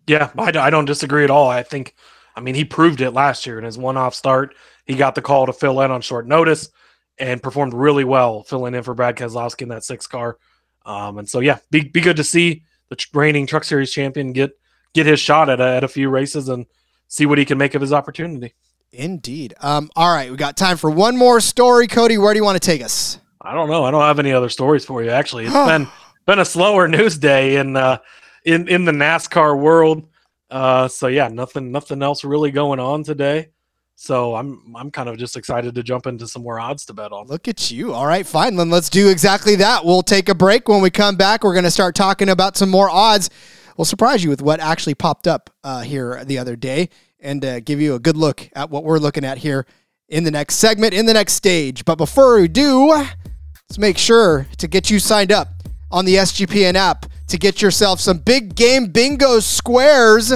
[0.08, 1.50] Yeah, I, I don't disagree at all.
[1.50, 1.96] I think,
[2.36, 4.54] I mean, he proved it last year in his one-off start.
[4.86, 6.70] He got the call to fill in on short notice
[7.18, 10.38] and performed really well filling in for Brad Keselowski in that six car.
[10.86, 14.52] Um, and so yeah, be be good to see the reigning Truck Series champion get
[14.94, 16.66] get his shot at a, at a few races and
[17.08, 18.54] see what he can make of his opportunity.
[18.94, 19.56] Indeed.
[19.60, 21.88] Um, all right, we got time for one more story.
[21.88, 23.20] Cody, where do you want to take us?
[23.42, 23.84] I don't know.
[23.84, 25.10] I don't have any other stories for you.
[25.10, 25.88] Actually, it's been
[26.28, 27.98] been a slower news day in uh,
[28.46, 30.08] in in the NASCAR world.
[30.52, 33.50] Uh, so yeah, nothing nothing else really going on today.
[33.96, 37.12] So I'm I'm kind of just excited to jump into some more odds to bet
[37.12, 37.26] on.
[37.26, 37.94] Look at you.
[37.94, 38.56] All right, fine.
[38.56, 39.84] Then let's do exactly that.
[39.84, 40.70] We'll take a break.
[40.70, 43.32] When we come back, we're going to start talking about some more odds.
[43.76, 46.90] We'll surprise you with what actually popped up uh, here the other day
[47.24, 49.66] and uh, give you a good look at what we're looking at here
[50.10, 51.86] in the next segment, in the next stage.
[51.86, 55.48] But before we do, let's make sure to get you signed up
[55.90, 60.34] on the SGPN app to get yourself some big game bingo squares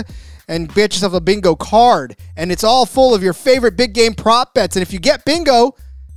[0.47, 2.15] and get yourself a bingo card.
[2.35, 4.75] And it's all full of your favorite big game prop bets.
[4.75, 5.75] And if you get bingo,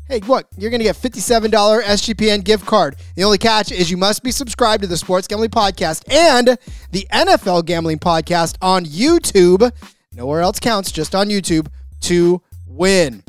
[0.09, 0.47] hey, what?
[0.57, 2.97] You're going to get $57 SGPN gift card.
[3.17, 6.57] The only catch is you must be subscribed to the Sports Gambling Podcast and
[6.93, 9.71] the NFL Gambling Podcast on YouTube
[10.21, 11.67] nowhere else counts, just on YouTube,
[11.99, 13.25] to win.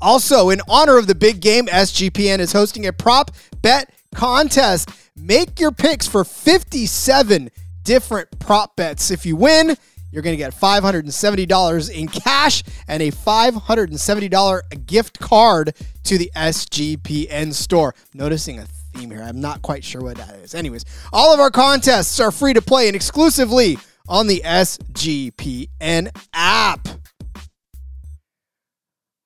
[0.00, 3.30] Also, in honor of the big game, SGPN is hosting a prop
[3.62, 4.90] bet contest.
[5.16, 7.50] Make your picks for 57
[7.84, 9.12] different prop bets.
[9.12, 9.76] If you win,
[10.10, 17.54] you're going to get $570 in cash and a $570 gift card to the SGPN
[17.54, 17.94] store.
[18.12, 19.22] Noticing a theme here.
[19.22, 20.52] I'm not quite sure what that is.
[20.56, 23.78] Anyways, all of our contests are free to play and exclusively
[24.12, 26.86] on the SGPN app.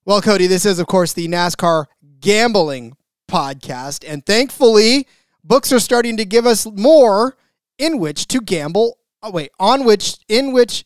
[0.05, 1.87] Well, Cody, this is, of course, the NASCAR
[2.20, 2.96] gambling
[3.29, 4.05] podcast.
[4.09, 5.09] And thankfully,
[5.42, 7.37] books are starting to give us more
[7.79, 8.99] in which to gamble.
[9.25, 10.85] Oh, wait, on which, in which.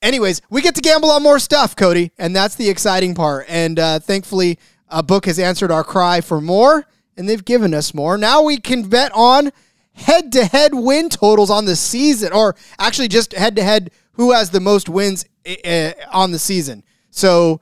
[0.00, 2.12] Anyways, we get to gamble on more stuff, Cody.
[2.16, 3.44] And that's the exciting part.
[3.50, 6.86] And uh, thankfully, a book has answered our cry for more,
[7.18, 8.16] and they've given us more.
[8.16, 9.52] Now we can bet on
[9.96, 14.32] head to head win totals on the season, or actually just head to head who
[14.32, 15.24] has the most wins
[15.64, 16.84] uh, on the season.
[17.10, 17.60] So,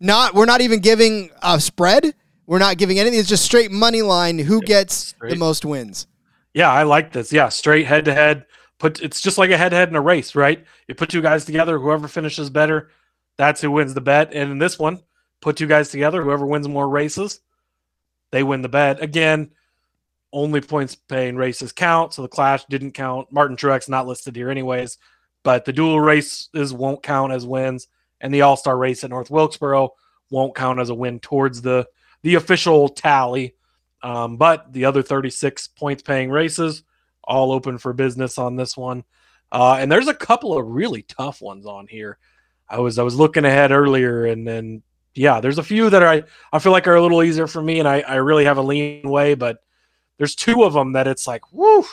[0.00, 2.14] not we're not even giving a spread.
[2.46, 3.18] We're not giving anything.
[3.18, 4.38] It's just straight money line.
[4.38, 5.30] Who gets straight.
[5.30, 6.06] the most wins?
[6.52, 7.32] Yeah, I like this.
[7.32, 8.46] Yeah, straight head to head.
[8.78, 10.64] Put it's just like a head to head in a race, right?
[10.88, 11.78] You put two guys together.
[11.78, 12.90] Whoever finishes better,
[13.36, 14.32] that's who wins the bet.
[14.34, 15.02] And in this one,
[15.40, 16.22] put two guys together.
[16.22, 17.40] Whoever wins more races,
[18.30, 19.02] they win the bet.
[19.02, 19.52] Again,
[20.34, 22.12] only points paying races count.
[22.12, 23.32] So the Clash didn't count.
[23.32, 24.98] Martin Truex not listed here anyways,
[25.42, 27.88] but the dual races won't count as wins,
[28.20, 29.94] and the All Star race at North Wilkesboro
[30.30, 31.86] won't count as a win towards the
[32.22, 33.54] the official tally.
[34.02, 36.82] Um, but the other 36 points paying races
[37.22, 39.04] all open for business on this one.
[39.50, 42.18] Uh, and there's a couple of really tough ones on here.
[42.68, 44.82] I was I was looking ahead earlier, and then
[45.14, 47.78] yeah, there's a few that I I feel like are a little easier for me,
[47.78, 49.62] and I I really have a lean way, but
[50.18, 51.84] there's two of them that it's like, whoo,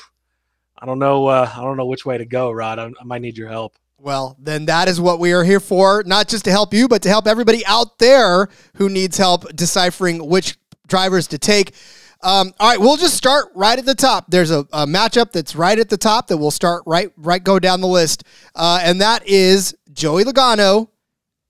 [0.78, 2.80] I don't know, uh, I don't know which way to go, Rod.
[2.80, 3.76] I, I might need your help.
[3.98, 7.04] Well, then that is what we are here for, not just to help you, but
[7.04, 10.58] to help everybody out there who needs help deciphering which
[10.88, 11.76] drivers to take.
[12.24, 14.26] Um, all right, we'll just start right at the top.
[14.30, 17.58] There's a, a, matchup that's right at the top that we'll start right right go
[17.58, 18.24] down the list,
[18.56, 20.90] uh, and that is Joey Logano,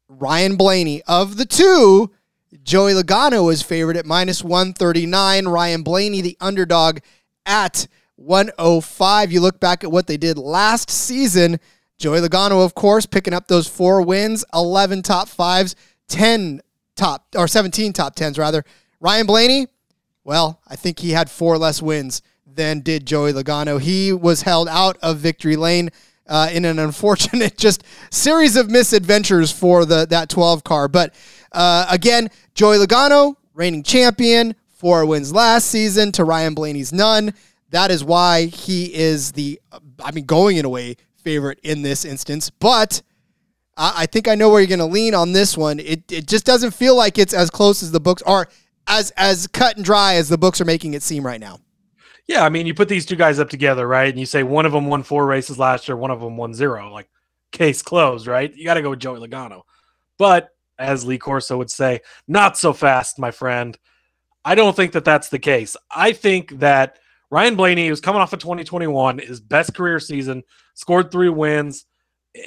[0.07, 1.01] Ryan Blaney.
[1.07, 2.11] Of the two,
[2.63, 5.47] Joey Logano is favored at minus one thirty nine.
[5.47, 6.99] Ryan Blaney, the underdog,
[7.45, 9.31] at one oh five.
[9.31, 11.59] You look back at what they did last season.
[11.97, 15.75] Joey Logano, of course, picking up those four wins, eleven top fives,
[16.07, 16.61] ten
[16.95, 18.63] top or seventeen top tens rather.
[18.99, 19.67] Ryan Blaney
[20.23, 23.79] well, I think he had four less wins than did Joey Logano.
[23.79, 25.89] He was held out of victory lane
[26.27, 30.87] uh, in an unfortunate just series of misadventures for the that 12 car.
[30.87, 31.15] But
[31.51, 37.33] uh, again, Joey Logano, reigning champion, four wins last season to Ryan Blaney's none.
[37.69, 39.61] That is why he is the,
[40.03, 42.49] I mean, going in a way favorite in this instance.
[42.49, 43.01] But
[43.77, 45.79] I, I think I know where you're going to lean on this one.
[45.79, 48.47] It, it just doesn't feel like it's as close as the books are
[48.87, 51.59] as as cut and dry as the books are making it seem right now.
[52.27, 54.09] Yeah, I mean, you put these two guys up together, right?
[54.09, 56.53] And you say one of them won four races last year, one of them won
[56.53, 56.91] zero.
[56.91, 57.09] Like,
[57.51, 58.53] case closed, right?
[58.55, 59.63] You got to go with Joey Logano.
[60.17, 60.49] But
[60.81, 63.77] as Lee Corso would say, not so fast, my friend.
[64.43, 65.77] I don't think that that's the case.
[65.89, 71.11] I think that Ryan Blaney who's coming off of 2021, his best career season, scored
[71.11, 71.85] three wins,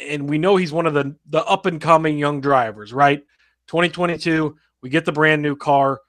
[0.08, 3.20] and we know he's one of the the up and coming young drivers, right?
[3.68, 6.00] 2022, we get the brand new car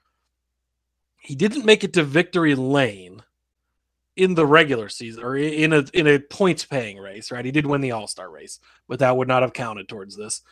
[1.26, 3.20] he didn't make it to victory lane
[4.14, 7.44] in the regular season or in a in a points paying race, right?
[7.44, 10.42] He did win the All Star race, but that would not have counted towards this.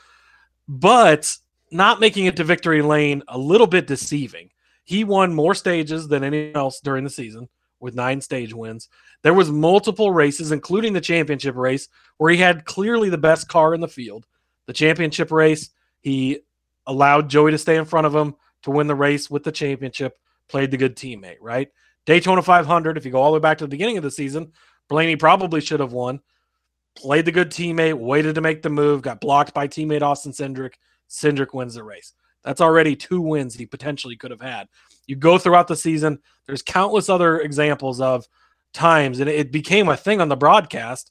[0.66, 1.36] But
[1.74, 4.50] not making it to victory lane a little bit deceiving.
[4.84, 7.48] He won more stages than anyone else during the season
[7.80, 8.88] with nine stage wins.
[9.22, 13.74] There was multiple races, including the championship race, where he had clearly the best car
[13.74, 14.26] in the field.
[14.66, 16.40] The championship race, he
[16.86, 20.18] allowed Joey to stay in front of him to win the race with the championship
[20.48, 21.68] played the good teammate, right?
[22.06, 24.52] Daytona 500, if you go all the way back to the beginning of the season,
[24.88, 26.20] Blaney probably should have won.
[26.96, 30.74] Played the good teammate, waited to make the move, got blocked by teammate Austin Cindric.
[31.08, 32.12] Cindric wins the race.
[32.42, 34.68] That's already two wins he potentially could have had.
[35.06, 38.26] You go throughout the season, there's countless other examples of
[38.72, 41.10] times, and it became a thing on the broadcast.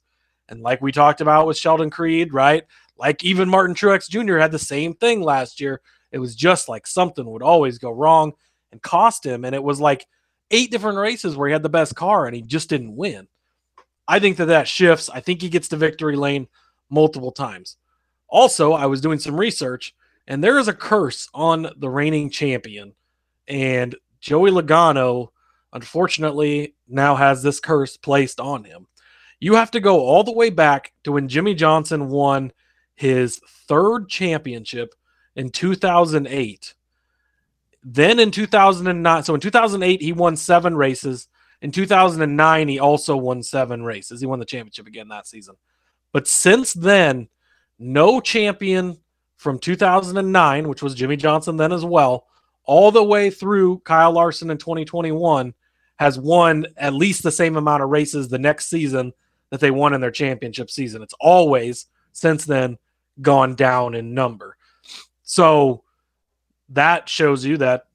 [0.49, 2.63] And like we talked about with Sheldon Creed, right?
[2.97, 4.38] Like even Martin Truex Jr.
[4.38, 5.82] had the same thing last year.
[6.12, 8.34] It was just like something would always go wrong
[8.71, 9.45] and cost him.
[9.45, 10.06] And it was like
[10.51, 13.27] eight different races where he had the best car and he just didn't win.
[14.08, 15.10] I think that that shifts.
[15.10, 16.47] I think he gets to victory lane
[16.89, 17.77] multiple times.
[18.34, 19.93] Also, I was doing some research
[20.28, 22.93] and there is a curse on the reigning champion.
[23.48, 25.30] And Joey Logano,
[25.72, 28.88] unfortunately, now has this curse placed on him.
[29.39, 32.52] You have to go all the way back to when Jimmie Johnson won
[32.96, 34.96] his third championship
[35.36, 36.74] in 2008
[37.84, 41.28] then in 2009, so in 2008, he won seven races.
[41.62, 44.22] In 2009, he also won seven races.
[44.22, 45.56] He won the championship again that season.
[46.13, 47.28] But since then,
[47.84, 48.98] no champion
[49.38, 52.28] from 2009, which was Jimmie Johnson then as well,
[52.63, 55.54] all the way through Kyle Larson in 2021,
[55.98, 59.13] has won at least the same amount of races the next season
[59.50, 61.02] that they won in their championship season.
[61.02, 62.78] It's always since then
[63.22, 64.58] gone down in number.
[65.24, 65.84] So
[66.69, 67.86] that shows you that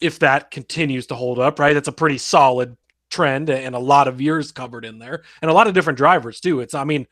[0.00, 2.76] if that continues to hold up, right, that's a pretty solid
[3.10, 6.40] trend and a lot of years covered in there and a lot of different drivers
[6.40, 6.60] too.
[6.60, 7.06] It's, I mean,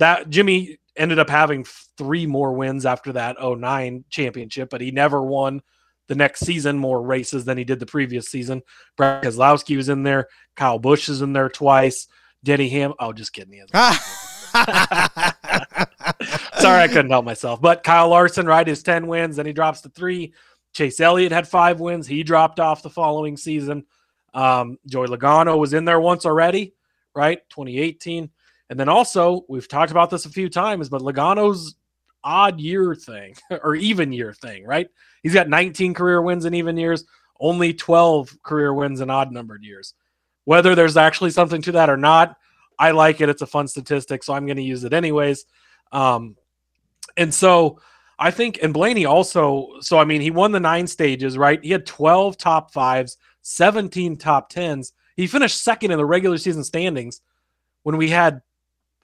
[0.00, 1.64] that Jimmie ended up having
[1.96, 5.62] three more wins after that 09 championship, but he never won
[6.08, 8.62] the next season more races than he did the previous season.
[8.96, 10.28] Brad Keselowski was in there.
[10.56, 12.08] Kyle Busch is in there twice.
[12.42, 12.94] Denny Ham.
[12.98, 13.62] Oh, just kidding.
[13.72, 13.92] Sorry,
[16.82, 17.60] I couldn't help myself.
[17.60, 20.32] But Kyle Larson, right, his 10 wins, then he drops to three.
[20.72, 22.06] Chase Elliott had five wins.
[22.06, 23.84] He dropped off the following season.
[24.32, 26.74] Um, Joey Logano was in there once already,
[27.14, 27.38] right?
[27.50, 28.30] 2018.
[28.70, 31.74] And then also, we've talked about this a few times, but Logano's
[32.22, 34.88] odd year thing or even year thing, right?
[35.22, 37.04] He's got 19 career wins in even years,
[37.40, 39.94] only 12 career wins in odd numbered years.
[40.44, 42.36] Whether there's actually something to that or not,
[42.78, 43.28] I like it.
[43.28, 45.44] It's a fun statistic, so I'm going to use it anyways.
[45.92, 46.36] Um,
[47.16, 47.80] and so
[48.20, 51.62] I think, and Blaney also, so I mean, he won the nine stages, right?
[51.62, 54.92] He had 12 top fives, 17 top tens.
[55.16, 57.20] He finished second in the regular season standings
[57.82, 58.40] when we had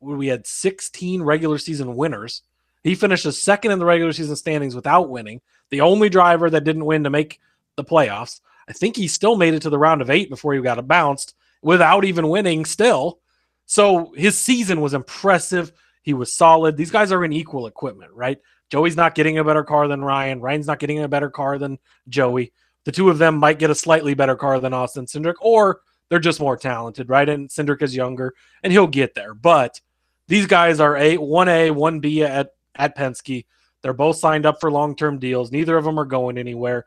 [0.01, 2.43] we had 16 regular season winners.
[2.83, 5.41] He finished a second in the regular season standings without winning.
[5.71, 7.41] The only driver that didn't win to make
[7.77, 8.41] the playoffs.
[8.69, 11.35] I think he still made it to the round of eight before he got bounced
[11.63, 13.21] without even winning still.
[13.67, 15.73] So his season was impressive.
[16.03, 16.77] He was solid.
[16.77, 18.39] These guys are in equal equipment, right?
[18.71, 20.41] Joey's not getting a better car than Ryan.
[20.41, 21.79] Ryan's not getting a better car than
[22.09, 22.53] Joey.
[22.85, 26.19] The two of them might get a slightly better car than Austin Cindric, or they're
[26.19, 27.29] just more talented, right?
[27.29, 29.35] And Cindric is younger, and he'll get there.
[29.35, 29.81] But
[30.29, 33.47] these guys are a one A, one B at at Penske.
[33.83, 35.53] They're both signed up for long term deals.
[35.53, 36.87] Neither of them are going anywhere.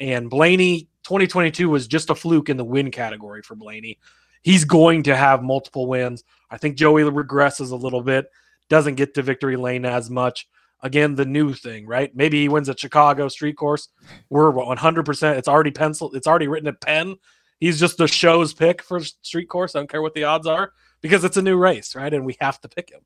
[0.00, 3.98] And Blaney, 2022 was just a fluke in the win category for Blaney.
[4.42, 6.24] He's going to have multiple wins.
[6.50, 8.30] I think Joey regresses a little bit,
[8.68, 10.48] doesn't get to victory lane as much.
[10.80, 12.14] Again, the new thing, right?
[12.14, 13.88] Maybe he wins at Chicago street course.
[14.30, 15.36] We're 100%.
[15.36, 16.14] It's already penciled.
[16.14, 17.16] It's already written at Penn.
[17.58, 19.74] He's just the show's pick for street course.
[19.74, 22.12] I don't care what the odds are because it's a new race, right?
[22.12, 23.00] And we have to pick him.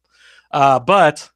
[0.50, 1.28] Uh, but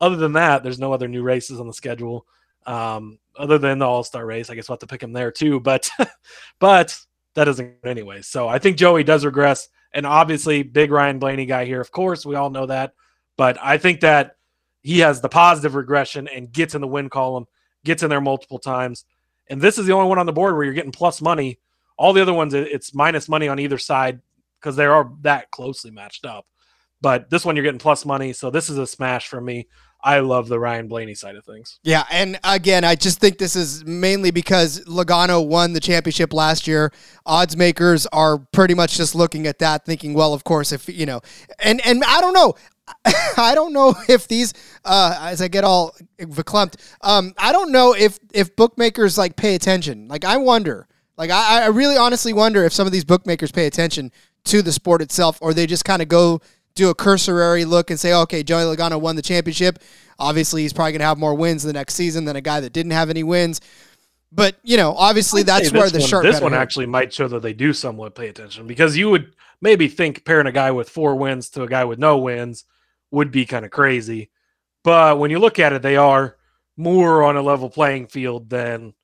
[0.00, 2.26] other than that, there's no other new races on the schedule.
[2.66, 5.30] Um, other than the All Star race, I guess we'll have to pick him there
[5.30, 5.60] too.
[5.60, 5.88] But,
[6.58, 6.98] but
[7.34, 8.22] that doesn't anyway.
[8.22, 11.80] So I think Joey does regress, and obviously, big Ryan Blaney guy here.
[11.80, 12.94] Of course, we all know that.
[13.36, 14.36] But I think that
[14.82, 17.46] he has the positive regression and gets in the win column,
[17.84, 19.04] gets in there multiple times.
[19.48, 21.58] And this is the only one on the board where you're getting plus money.
[21.98, 24.20] All the other ones, it's minus money on either side
[24.60, 26.46] because they are that closely matched up.
[27.00, 28.32] But this one, you're getting plus money.
[28.32, 29.68] So this is a smash for me.
[30.02, 31.80] I love the Ryan Blaney side of things.
[31.82, 36.68] Yeah, and again, I just think this is mainly because Logano won the championship last
[36.68, 36.92] year.
[37.26, 41.04] Odds makers are pretty much just looking at that, thinking, well, of course, if you
[41.04, 41.20] know,
[41.58, 42.54] and and I don't know.
[43.36, 47.94] I don't know if these, uh, as I get all verklempt, um, I don't know
[47.94, 50.08] if if bookmakers like pay attention.
[50.08, 50.86] Like I wonder,
[51.18, 54.12] like I, I really honestly wonder if some of these bookmakers pay attention
[54.44, 56.40] to the sport itself, or they just kind of go
[56.74, 59.80] do a cursory look and say, okay, Joey Logano won the championship.
[60.18, 62.72] Obviously, he's probably going to have more wins the next season than a guy that
[62.72, 63.60] didn't have any wins.
[64.30, 66.24] But you know, obviously, that's where the one, sharp.
[66.24, 69.88] This one actually might show that they do somewhat pay attention because you would maybe
[69.88, 72.64] think pairing a guy with four wins to a guy with no wins
[73.10, 74.30] would be kind of crazy.
[74.84, 76.36] But when you look at it, they are
[76.76, 78.94] more on a level playing field than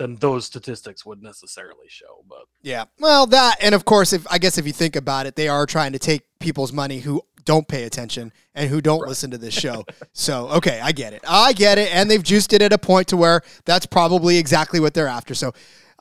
[0.00, 2.24] than those statistics would necessarily show.
[2.26, 5.36] But yeah, well, that and of course, if I guess if you think about it,
[5.36, 9.08] they are trying to take people's money who don't pay attention and who don't right.
[9.08, 9.84] listen to this show.
[10.14, 13.08] so okay, I get it, I get it, and they've juiced it at a point
[13.08, 15.34] to where that's probably exactly what they're after.
[15.34, 15.52] So.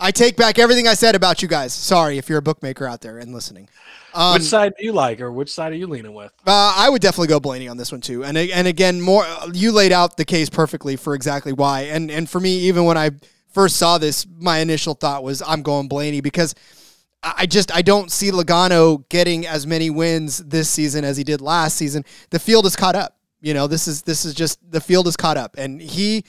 [0.02, 1.74] I take back everything I said about you guys.
[1.74, 3.68] Sorry if you're a bookmaker out there and listening.
[4.14, 6.32] Um, which side do you like, or which side are you leaning with?
[6.47, 8.24] Uh, I would definitely go Blaney on this one too.
[8.24, 11.82] And and again, more you laid out the case perfectly for exactly why.
[11.82, 13.12] And and for me, even when I
[13.60, 16.55] first saw this, my initial thought was I'm going Blaney because
[17.22, 21.41] I just I don't see Logano getting as many wins this season as he did
[21.41, 22.05] last season.
[22.30, 23.18] The field is caught up.
[23.41, 26.24] You know, this is this is just the field is caught up, and he,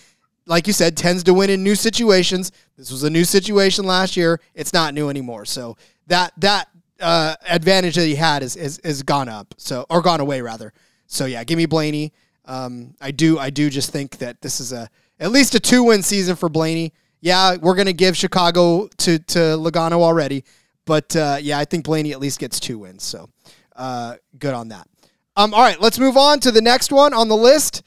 [0.47, 2.51] like you said, tends to win in new situations.
[2.77, 4.41] This was a new situation last year.
[4.53, 5.45] It's not new anymore.
[5.45, 5.77] So
[6.09, 6.67] that that
[6.99, 9.55] uh, advantage that he had is, is is gone up.
[9.57, 10.73] So or gone away rather.
[11.07, 12.13] So yeah, give me Blaney.
[12.45, 15.85] Um, I do I do just think that this is a at least a two
[15.85, 20.45] win season for Blaney yeah, we're going to give Chicago to, to Logano already.
[20.85, 23.05] But uh, yeah, I think Blaney at least gets two wins.
[23.05, 23.29] So
[23.77, 24.89] uh, good on that.
[25.37, 27.83] Um, all right, let's move on to the next one on the list.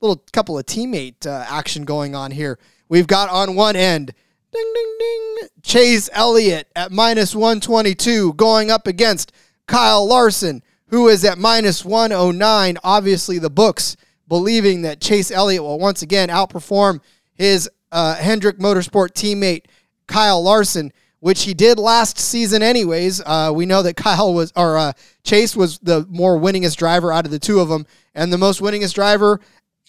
[0.00, 2.58] A little couple of teammate uh, action going on here.
[2.88, 4.12] We've got on one end,
[4.52, 9.32] ding, ding, ding, Chase Elliott at minus 122 going up against
[9.66, 12.78] Kyle Larson, who is at minus 109.
[12.84, 13.96] Obviously, the books
[14.28, 17.00] believing that Chase Elliott will once again outperform
[17.34, 19.64] his uh, Hendrick Motorsport teammate
[20.06, 23.22] Kyle Larson, which he did last season, anyways.
[23.24, 24.92] Uh, we know that Kyle was, or uh,
[25.24, 28.60] Chase was the more winningest driver out of the two of them, and the most
[28.60, 29.40] winningest driver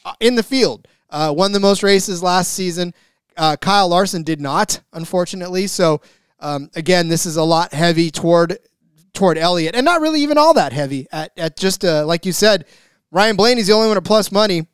[0.05, 0.88] uh, in the field.
[1.10, 2.93] Uh, won the most races last season.
[3.36, 5.68] Uh, Kyle Larson did not, unfortunately.
[5.68, 5.99] So
[6.39, 8.58] um, again, this is a lot heavy toward
[9.14, 11.08] toward Elliott, and not really even all that heavy.
[11.12, 12.66] At at just like you said,
[13.12, 14.66] Ryan Blaney's the only one at plus money.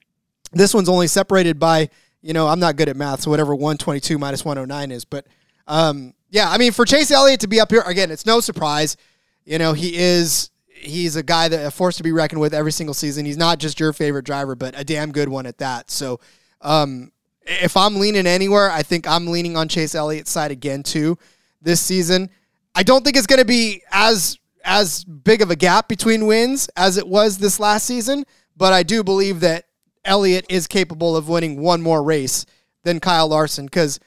[0.52, 1.90] This one's only separated by
[2.24, 5.06] you know, I'm not good at math, so whatever 122 minus 109 is.
[5.06, 5.28] But
[5.68, 8.98] um, yeah, I mean, for Chase Elliott to be up here again, it's no surprise.
[9.46, 12.72] You know, he is he's a guy that a force to be reckoned with every
[12.72, 13.26] single season.
[13.26, 15.92] He's not just your favorite driver, but a damn good one at that.
[15.92, 16.22] So,
[16.62, 17.12] um,
[17.46, 21.18] if I'm leaning anywhere, I think I'm leaning on Chase Elliott's side again too
[21.62, 22.30] this season.
[22.74, 26.70] I don't think it's going to be as as big of a gap between wins
[26.78, 28.24] as it was this last season,
[28.56, 29.66] but I do believe that
[30.06, 32.46] Elliott is capable of winning one more race
[32.84, 34.00] than Kyle Larson because,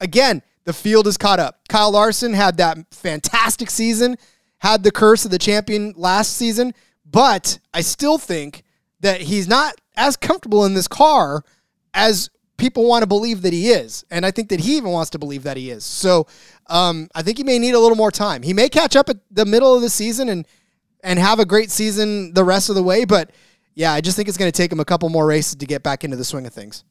[0.00, 1.60] again, the field is caught up.
[1.68, 4.16] Kyle Larson had that fantastic season,
[4.58, 6.72] had the curse of the champion last season,
[7.04, 8.62] but I still think
[9.00, 11.42] that he's not as comfortable in this car
[11.92, 14.04] as people want to believe that he is.
[14.10, 15.84] And I think that he even wants to believe that he is.
[15.84, 16.28] So
[16.68, 18.42] um, I think he may need a little more time.
[18.42, 20.46] He may catch up at the middle of the season and
[21.04, 23.32] and have a great season the rest of the way, but
[23.74, 25.82] yeah, I just think it's going to take him a couple more races to get
[25.82, 26.84] back into the swing of things.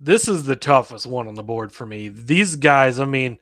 [0.00, 2.08] This is the toughest one on the board for me.
[2.08, 3.38] These guys, I mean,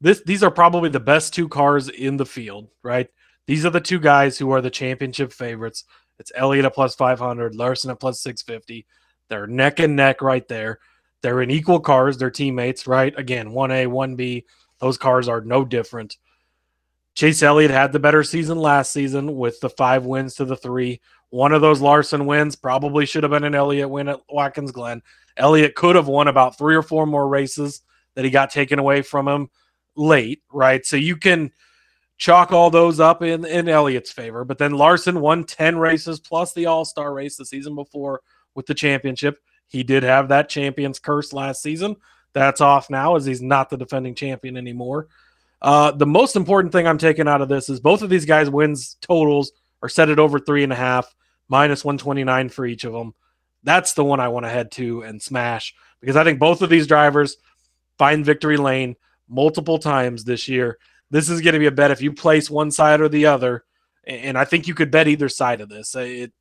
[0.00, 3.08] this these are probably the best two cars in the field, right?
[3.46, 5.84] These are the two guys who are the championship favorites.
[6.18, 8.86] It's Elliott at plus 500, Larson at plus 650.
[9.28, 10.78] They're neck and neck right there.
[11.22, 12.18] They're in equal cars.
[12.18, 13.18] They're teammates, right?
[13.18, 14.44] Again, 1A, 1B.
[14.80, 16.16] Those cars are no different.
[17.14, 21.00] Chase Elliott had the better season last season with the five wins to the three.
[21.30, 25.02] One of those Larson wins probably should have been an Elliott win at Watkins Glen.
[25.36, 27.82] Elliott could have won about three or four more races
[28.14, 29.50] that he got taken away from him
[29.94, 30.84] late, right?
[30.84, 31.52] So you can
[32.16, 34.44] chalk all those up in, in Elliott's favor.
[34.44, 38.22] But then Larson won 10 races plus the All Star race the season before
[38.54, 39.38] with the championship.
[39.68, 41.96] He did have that champion's curse last season.
[42.32, 45.08] That's off now as he's not the defending champion anymore.
[45.60, 48.50] Uh, the most important thing I'm taking out of this is both of these guys'
[48.50, 49.52] wins totals
[49.82, 51.14] are set at over three and a half,
[51.48, 53.14] minus 129 for each of them.
[53.64, 56.70] That's the one I want to head to and smash because I think both of
[56.70, 57.36] these drivers
[57.98, 58.96] find victory lane
[59.28, 60.78] multiple times this year.
[61.10, 63.64] This is going to be a bet if you place one side or the other,
[64.06, 65.94] and I think you could bet either side of this.
[65.94, 66.32] It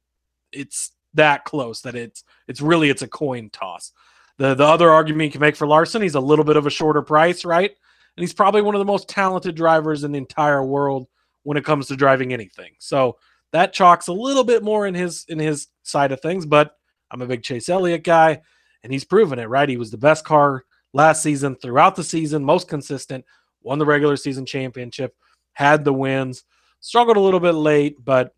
[0.51, 3.91] it's that close that it's it's really it's a coin toss.
[4.37, 6.71] The the other argument you can make for Larson, he's a little bit of a
[6.71, 7.71] shorter price, right?
[7.71, 11.07] And he's probably one of the most talented drivers in the entire world
[11.43, 12.73] when it comes to driving anything.
[12.79, 13.17] So
[13.51, 16.77] that chalks a little bit more in his in his side of things, but
[17.11, 18.41] I'm a big Chase Elliott guy,
[18.83, 19.69] and he's proven it, right?
[19.69, 23.25] He was the best car last season throughout the season, most consistent,
[23.61, 25.15] won the regular season championship,
[25.53, 26.43] had the wins,
[26.79, 28.33] struggled a little bit late, but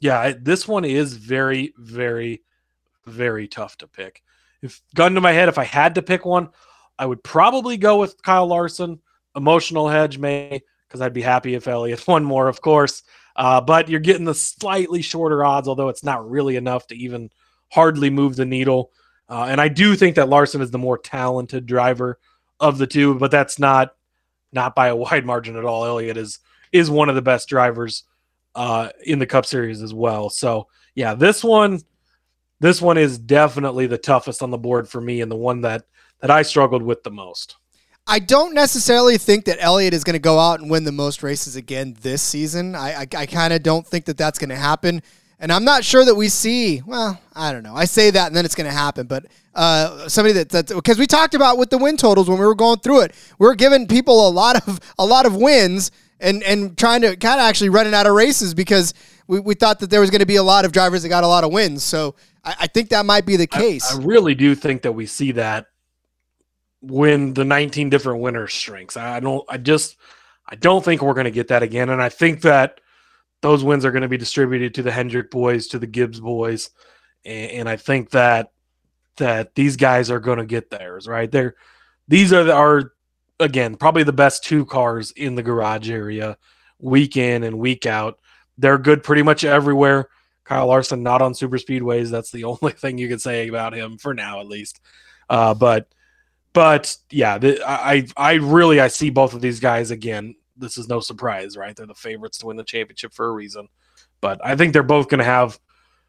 [0.00, 2.42] yeah, this one is very, very,
[3.06, 4.22] very tough to pick.
[4.62, 6.50] If gun to my head, if I had to pick one,
[6.98, 9.00] I would probably go with Kyle Larson.
[9.36, 13.02] Emotional hedge may, because I'd be happy if Elliott won more, of course.
[13.36, 17.30] Uh, but you're getting the slightly shorter odds, although it's not really enough to even
[17.70, 18.90] hardly move the needle.
[19.28, 22.18] Uh, and I do think that Larson is the more talented driver
[22.58, 23.94] of the two, but that's not
[24.52, 25.84] not by a wide margin at all.
[25.84, 26.40] Elliott is
[26.72, 28.04] is one of the best drivers
[28.54, 30.30] uh, in the Cup Series as well.
[30.30, 31.80] So yeah, this one
[32.60, 35.84] this one is definitely the toughest on the board for me and the one that
[36.20, 37.56] that I struggled with the most.
[38.08, 41.22] I don't necessarily think that Elliott is going to go out and win the most
[41.22, 42.74] races again this season.
[42.74, 45.02] I I, I kind of don't think that that's going to happen.
[45.40, 47.74] And I'm not sure that we see, well, I don't know.
[47.74, 49.06] I say that and then it's going to happen.
[49.06, 52.46] But uh, somebody that, that's, because we talked about with the win totals when we
[52.46, 55.92] were going through it, we are giving people a lot of, a lot of wins
[56.18, 58.94] and, and trying to kind of actually running out of races because
[59.28, 61.22] we, we thought that there was going to be a lot of drivers that got
[61.22, 61.84] a lot of wins.
[61.84, 63.92] So I, I think that might be the case.
[63.92, 65.66] I, I really do think that we see that
[66.80, 68.96] when the 19 different winners shrinks.
[68.96, 69.96] I don't, I just,
[70.46, 71.90] I don't think we're going to get that again.
[71.90, 72.80] And I think that,
[73.40, 76.70] those wins are going to be distributed to the Hendrick boys, to the Gibbs boys,
[77.24, 78.52] and, and I think that
[79.16, 81.06] that these guys are going to get theirs.
[81.06, 81.54] Right, they're
[82.08, 82.92] these are are
[83.40, 86.36] again probably the best two cars in the garage area,
[86.78, 88.18] week in and week out.
[88.56, 90.08] They're good pretty much everywhere.
[90.44, 92.10] Kyle Larson not on super speedways.
[92.10, 94.80] That's the only thing you can say about him for now, at least.
[95.30, 95.88] Uh, but
[96.58, 100.88] but yeah, the, I I really I see both of these guys again this is
[100.88, 101.76] no surprise, right?
[101.76, 103.68] They're the favorites to win the championship for a reason.
[104.20, 105.60] But I think they're both going to have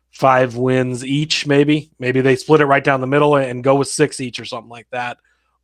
[0.10, 1.92] five wins each, maybe.
[2.00, 4.72] Maybe they split it right down the middle and go with six each or something
[4.72, 5.18] like that.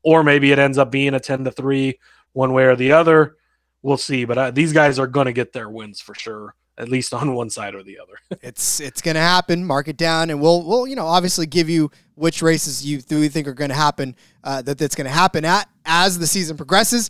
[0.03, 1.99] Or maybe it ends up being a 10 to 3
[2.33, 3.37] one way or the other.
[3.81, 4.25] We'll see.
[4.25, 7.33] But uh, these guys are going to get their wins for sure, at least on
[7.33, 8.13] one side or the other.
[8.41, 9.65] it's it's going to happen.
[9.65, 13.21] Mark it down, and we'll, we'll you know, obviously give you which races you, do
[13.21, 16.27] you think are going to happen, uh, that that's going to happen at as the
[16.27, 17.09] season progresses.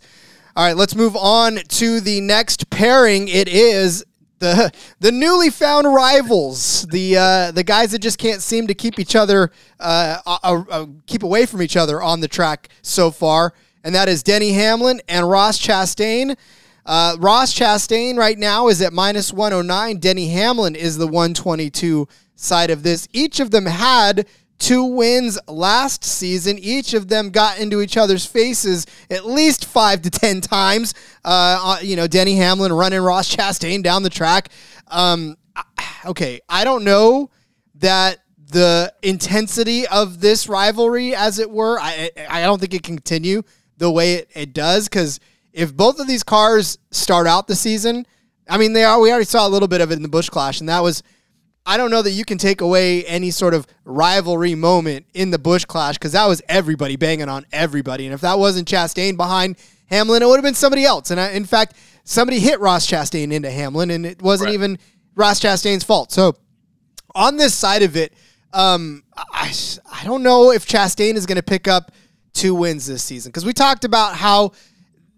[0.56, 3.28] All right, let's move on to the next pairing.
[3.28, 4.04] It is
[4.38, 8.98] the the newly found rivals, the uh, the guys that just can't seem to keep
[8.98, 9.50] each other
[9.80, 13.54] uh, keep away from each other on the track so far,
[13.84, 16.36] and that is Denny Hamlin and Ross Chastain.
[16.86, 19.98] Uh, Ross Chastain right now is at minus 109.
[19.98, 22.06] Denny Hamlin is the 122
[22.36, 23.08] side of this.
[23.12, 24.26] Each of them had
[24.58, 26.58] two wins last season.
[26.58, 30.94] Each of them got into each other's faces at least five to ten times.
[31.24, 34.50] Uh, uh you know, Denny Hamlin running Ross Chastain down the track.
[34.88, 35.36] Um,
[36.06, 37.30] okay, I don't know
[37.76, 38.20] that
[38.52, 43.42] the intensity of this rivalry, as it were, I I don't think it can continue
[43.78, 45.20] the way it, it does because
[45.56, 48.06] if both of these cars start out the season
[48.48, 49.00] I mean, they are.
[49.00, 51.02] We already saw a little bit of it in the Busch Clash, and that was.
[51.68, 55.38] I don't know that you can take away any sort of rivalry moment in the
[55.38, 59.56] Busch Clash because that was everybody banging on everybody, and if that wasn't Chastain behind
[59.86, 61.10] Hamlin, it would have been somebody else.
[61.10, 64.54] And I, in fact, somebody hit Ross Chastain into Hamlin, and it wasn't Right.
[64.54, 64.78] even
[65.16, 66.12] Ross Chastain's fault.
[66.12, 66.36] So
[67.16, 68.12] on this side of it,
[68.52, 69.52] um, I,
[69.92, 71.90] I don't know if Chastain is going to pick up
[72.32, 74.52] two wins this season because we talked about how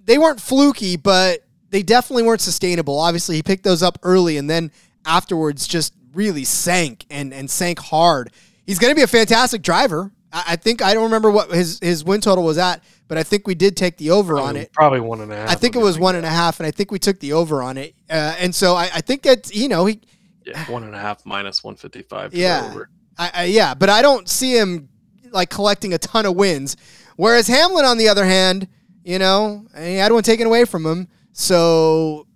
[0.09, 2.99] they weren't fluky, but they definitely weren't sustainable.
[2.99, 4.73] Obviously, he picked those up early and then
[5.05, 8.33] afterwards just really sank and, and sank hard.
[8.67, 10.11] He's going to be a fantastic driver.
[10.33, 13.23] I, I think I don't remember what his, his win total was at, but I
[13.23, 14.73] think we did take the over on it.
[14.73, 15.51] Probably one and a half.
[15.51, 16.99] I think it would be was my one and a half, and I think we
[16.99, 17.95] took the over on it.
[18.09, 20.01] Uh, and so I, I think that you know he,
[20.47, 22.33] Yeah, one and a half minus one fifty five.
[22.33, 22.75] yeah,
[23.19, 24.89] I, I, yeah, but I don't see him
[25.33, 26.79] like collecting a ton of wins.
[27.17, 28.69] Whereas Hamlin, on the other hand,
[29.05, 32.27] you know, he had one taken away from him, so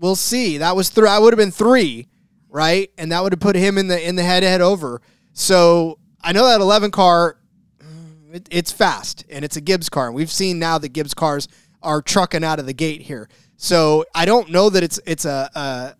[0.00, 0.58] we'll see.
[0.58, 1.08] That was three.
[1.08, 2.08] I would have been three,
[2.48, 2.90] right?
[2.98, 5.00] And that would have put him in the in the head head over.
[5.32, 7.38] So I know that eleven car,
[7.78, 11.14] mm, it, it's fast and it's a Gibbs car, and we've seen now that Gibbs
[11.14, 11.48] cars
[11.82, 13.28] are trucking out of the gate here.
[13.56, 15.50] So I don't know that it's it's a.
[15.54, 15.96] a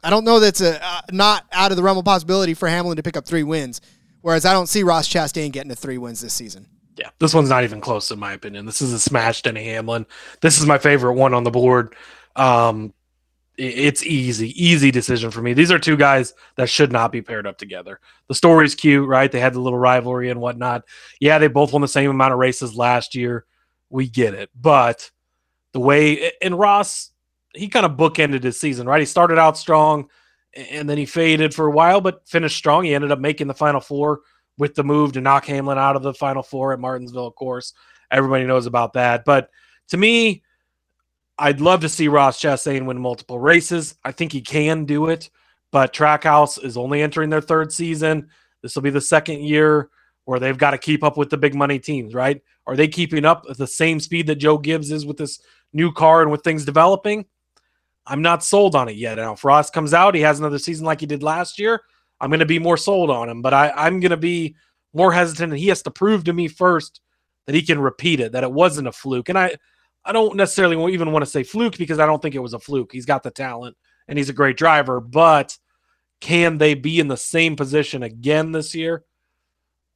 [0.00, 2.96] I don't know that's a uh, not out of the realm of possibility for Hamlin
[2.98, 3.80] to pick up three wins.
[4.20, 6.68] Whereas I don't see Ross Chastain getting to three wins this season.
[6.98, 8.66] Yeah, this one's not even close in my opinion.
[8.66, 10.04] This is a smash Denny Hamlin.
[10.40, 11.94] This is my favorite one on the board.
[12.34, 12.92] Um,
[13.56, 15.52] it's easy, easy decision for me.
[15.52, 17.98] These are two guys that should not be paired up together.
[18.28, 19.30] The story's cute, right?
[19.30, 20.84] They had the little rivalry and whatnot.
[21.20, 23.44] Yeah, they both won the same amount of races last year.
[23.90, 25.10] We get it, but
[25.72, 27.10] the way and Ross,
[27.54, 29.00] he kind of bookended his season, right?
[29.00, 30.08] He started out strong,
[30.54, 32.84] and then he faded for a while, but finished strong.
[32.84, 34.20] He ended up making the final four
[34.58, 37.72] with the move to knock Hamlin out of the final four at Martinsville, of course.
[38.10, 39.24] Everybody knows about that.
[39.24, 39.50] But
[39.88, 40.42] to me,
[41.38, 43.94] I'd love to see Ross Chastain win multiple races.
[44.04, 45.30] I think he can do it,
[45.70, 48.28] but Trackhouse is only entering their third season.
[48.62, 49.90] This will be the second year
[50.24, 52.42] where they've got to keep up with the big money teams, right?
[52.66, 55.40] Are they keeping up at the same speed that Joe Gibbs is with this
[55.72, 57.24] new car and with things developing?
[58.06, 59.16] I'm not sold on it yet.
[59.16, 61.82] Now, if Ross comes out, he has another season like he did last year.
[62.20, 64.56] I'm going to be more sold on him, but I, I'm going to be
[64.92, 67.00] more hesitant, and he has to prove to me first
[67.46, 69.28] that he can repeat it, that it wasn't a fluke.
[69.28, 69.56] And I,
[70.04, 72.58] I don't necessarily even want to say fluke because I don't think it was a
[72.58, 72.92] fluke.
[72.92, 75.56] He's got the talent and he's a great driver, but
[76.20, 79.04] can they be in the same position again this year?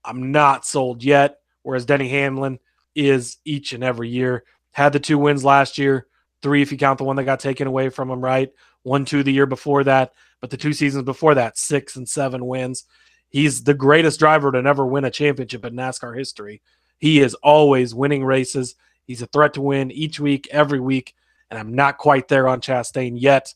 [0.04, 1.38] I'm not sold yet.
[1.62, 2.58] Whereas Denny Hamlin
[2.94, 4.44] is each and every year.
[4.72, 6.06] Had the two wins last year,
[6.42, 8.50] three if you count the one that got taken away from him, right?
[8.82, 12.46] One, two the year before that, but the two seasons before that, six and seven
[12.46, 12.84] wins.
[13.28, 16.60] He's the greatest driver to never win a championship in NASCAR history.
[16.98, 18.74] He is always winning races.
[19.06, 21.14] He's a threat to win each week, every week,
[21.50, 23.54] and I'm not quite there on Chastain yet.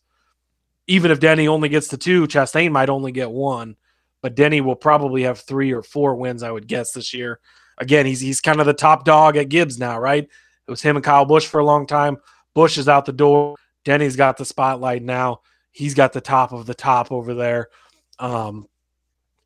[0.87, 3.77] Even if Denny only gets to two, Chastain might only get one,
[4.23, 7.41] but Denny will probably have three or four wins, I would guess, this year.
[7.79, 10.25] Again, he's he's kind of the top dog at Gibbs now, right?
[10.25, 12.17] It was him and Kyle Busch for a long time.
[12.55, 13.57] Busch is out the door.
[13.87, 15.43] Denny's got the spotlight now.
[15.71, 17.69] He's got the top of the top over there.
[18.19, 18.67] Um,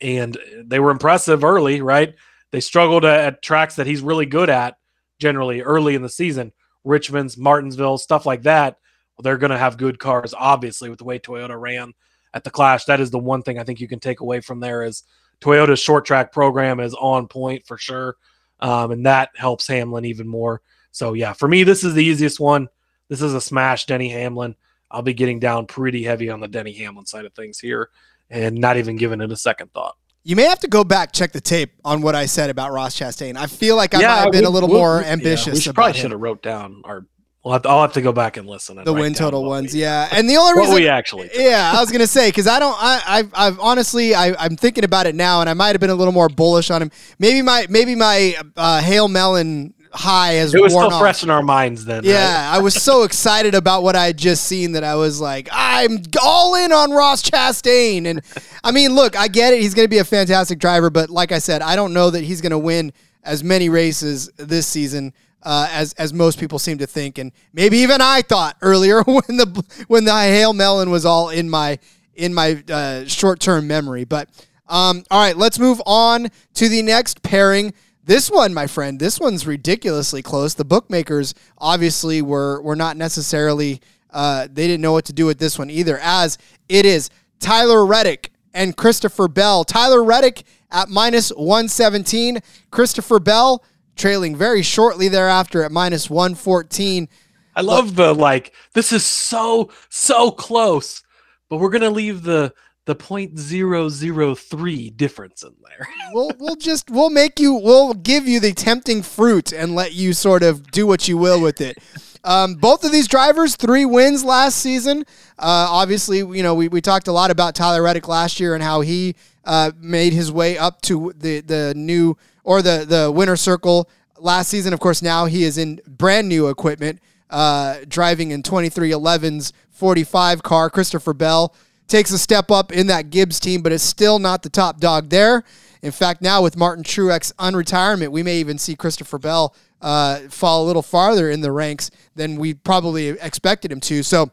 [0.00, 2.14] and they were impressive early, right?
[2.50, 4.76] They struggled at, at tracks that he's really good at
[5.18, 6.52] generally early in the season.
[6.84, 8.78] Richmond's, Martinsville, stuff like that.
[9.14, 11.92] Well, they're going to have good cars, obviously, with the way Toyota ran
[12.32, 12.86] at the Clash.
[12.86, 15.02] That is the one thing I think you can take away from there is
[15.42, 18.16] Toyota's short track program is on point for sure,
[18.60, 20.62] um, and that helps Hamlin even more.
[20.92, 22.68] So yeah, for me, this is the easiest one.
[23.10, 24.54] This is a smash, Denny Hamlin.
[24.90, 27.90] I'll be getting down pretty heavy on the Denny Hamlin side of things here,
[28.30, 29.96] and not even giving it a second thought.
[30.22, 32.98] You may have to go back check the tape on what I said about Ross
[32.98, 33.36] Chastain.
[33.36, 35.54] I feel like I Yeah, might have been we- a little we'll- more yeah, ambitious
[35.54, 36.02] we should, about probably him.
[36.02, 37.04] should have wrote down our.
[37.42, 38.76] We'll have to, I'll have to go back and listen.
[38.76, 39.72] And the win total ones.
[39.72, 41.28] we- Yeah, and the only What reason we actually.
[41.30, 41.38] took.
[41.38, 42.76] Yeah, I was gonna say because I don't.
[42.78, 45.88] I, I've, I've honestly, I, I'm thinking about it now, and I might have been
[45.90, 46.90] a little more bullish on him.
[47.18, 51.00] Maybe my, maybe my uh, Hail Melon high has It was still off.
[51.00, 51.98] fresh in our minds then.
[51.98, 52.04] right?
[52.04, 55.48] Yeah, I was so excited about what I had just seen that I was like,
[55.50, 58.06] I'm all in on Ross Chastain.
[58.06, 58.22] And
[58.62, 59.60] I mean, look, I get it.
[59.60, 62.22] He's going to be a fantastic driver, but like I said, I don't know that
[62.22, 65.12] he's going to win as many races this season
[65.42, 69.36] uh, as as most people seem to think, and maybe even I thought earlier when
[69.38, 71.78] the when the Hail Melon was all in my
[72.14, 74.04] in my uh, short term memory.
[74.04, 74.28] But
[74.68, 77.72] um, all right, let's move on to the next pairing.
[78.04, 80.54] This one, my friend, this one's ridiculously close.
[80.54, 83.80] The bookmakers obviously were were not necessarily
[84.12, 86.38] uh, they didn't know what to do with this one either, as
[86.68, 89.64] it is Tyler Reddick and Christopher Bell.
[89.64, 92.40] Tyler Reddick at minus 117,
[92.70, 93.64] Christopher Bell
[93.96, 97.08] trailing very shortly thereafter at minus 114.
[97.54, 98.54] I love the like.
[98.72, 101.02] This is so so close,
[101.48, 102.54] but we're gonna leave the
[102.86, 105.88] the point zero zero three difference in there.
[106.12, 110.12] we'll we'll just we'll make you we'll give you the tempting fruit and let you
[110.12, 111.78] sort of do what you will with it.
[112.22, 115.04] Um, both of these drivers, three wins last season.
[115.38, 118.62] Uh, obviously, you know we, we talked a lot about Tyler Reddick last year and
[118.62, 119.14] how he
[119.44, 124.48] uh, made his way up to the the new or the the winner circle last
[124.48, 124.72] season.
[124.72, 127.00] Of course, now he is in brand new equipment,
[127.30, 130.68] uh, driving in 23XI's 45 car.
[130.68, 131.54] Christopher Bell
[131.90, 135.10] takes a step up in that Gibbs team, but is still not the top dog
[135.10, 135.44] there.
[135.82, 140.64] In fact, now with Martin Truex unretirement, we may even see Christopher Bell uh, fall
[140.64, 144.02] a little farther in the ranks than we probably expected him to.
[144.02, 144.30] So,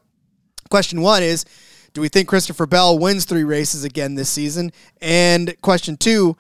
[0.70, 1.45] question one is
[1.93, 4.72] Do we think Christopher Bell wins three races again this season?
[5.01, 6.38] And question two,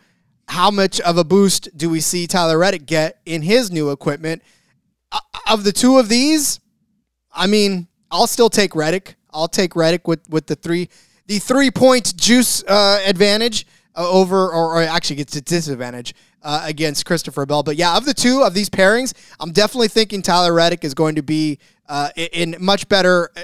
[0.49, 4.41] how much of a boost do we see Tyler Reddick get in his new equipment?
[5.11, 6.59] Uh, of the two of these,
[7.33, 9.15] I mean, I'll still take Reddick.
[9.31, 10.89] I'll take Reddick with, with the three
[11.27, 16.13] the three point juice uh, advantage uh, over, or, or, actually gets a disadvantage
[16.43, 17.63] uh, against Christopher Bell.
[17.63, 21.15] But yeah, of the two of these pairings, I'm definitely thinking Tyler Reddick is going
[21.15, 21.59] to be
[21.89, 23.41] uh, in much better, uh,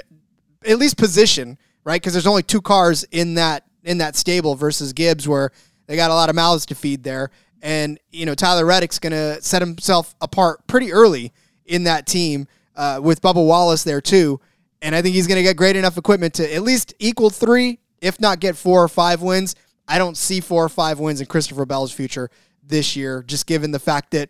[0.66, 2.00] at least position, right?
[2.00, 5.50] Because there's only two cars in that in that stable versus Gibbs, where
[5.86, 7.30] they got a lot of mouths to feed there.
[7.60, 11.32] And you know, Tyler Reddick's going to set himself apart pretty early
[11.66, 14.40] in that team uh, with Bubba Wallace there too.
[14.84, 17.78] And I think he's going to get great enough equipment to at least equal three,
[18.02, 19.56] if not get four or five wins.
[19.88, 22.28] I don't see four or five wins in Christopher Bell's future
[22.62, 24.28] this year, just given the fact that,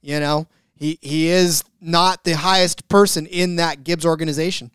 [0.00, 4.70] you know, he, he is not the highest person in that Gibbs organization.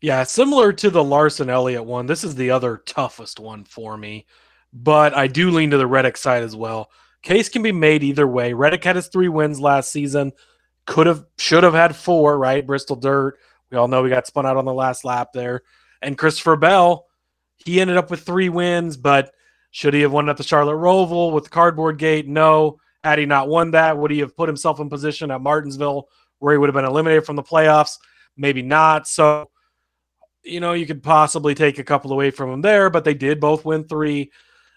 [0.00, 4.26] Yeah, similar to the Larson Elliott one, this is the other toughest one for me.
[4.72, 6.88] But I do lean to the Reddick side as well.
[7.22, 8.52] Case can be made either way.
[8.52, 10.30] Reddick had his three wins last season.
[10.86, 12.64] Could have, should have had four, right?
[12.64, 13.36] Bristol Dirt,
[13.70, 15.62] we all know we got spun out on the last lap there.
[16.02, 17.06] And Christopher Bell,
[17.56, 19.32] he ended up with three wins, but
[19.70, 22.26] should he have won at the Charlotte Roval with the cardboard gate?
[22.26, 22.80] No.
[23.04, 26.08] Had he not won that, would he have put himself in position at Martinsville
[26.38, 27.96] where he would have been eliminated from the playoffs?
[28.36, 29.08] Maybe not.
[29.08, 29.50] So,
[30.42, 33.40] you know, you could possibly take a couple away from him there, but they did
[33.40, 34.30] both win three.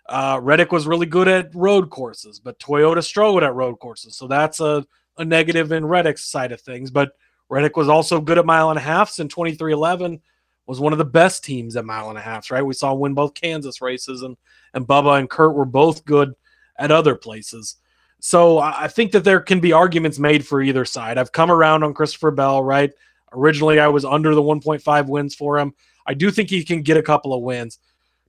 [0.08, 4.18] Uh, Reddick was really good at road courses, but Toyota struggled at road courses.
[4.18, 4.86] So that's a,
[5.18, 6.92] a negative in Reddick's side of things.
[6.92, 7.12] But
[7.50, 10.20] Reddick was also good at mile and a halfs in 23XI,
[10.66, 12.66] was one of the best teams at mile and a halfs, right?
[12.66, 14.38] We saw win both Kansas races, and,
[14.74, 16.34] and Bubba and Kurt were both good
[16.78, 17.78] at other places.
[18.20, 21.18] So I think that there can be arguments made for either side.
[21.18, 22.92] I've come around on Christopher Bell, right?
[23.34, 25.74] Originally, I was under the 1.5 wins for him.
[26.06, 27.80] I do think he can get a couple of wins.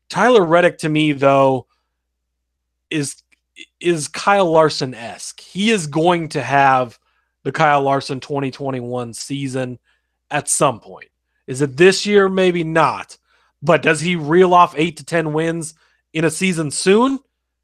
[0.08, 1.66] Tyler Reddick, to me, though,
[2.90, 3.22] is
[3.78, 5.40] is Kyle Larson esque.
[5.40, 6.98] He is going to have
[7.44, 9.78] the Kyle Larson 2021 season
[10.30, 11.08] at some point.
[11.46, 12.28] Is it this year?
[12.28, 13.16] Maybe not.
[13.62, 15.74] But does he reel off eight to 10 wins
[16.12, 17.20] in a season soon?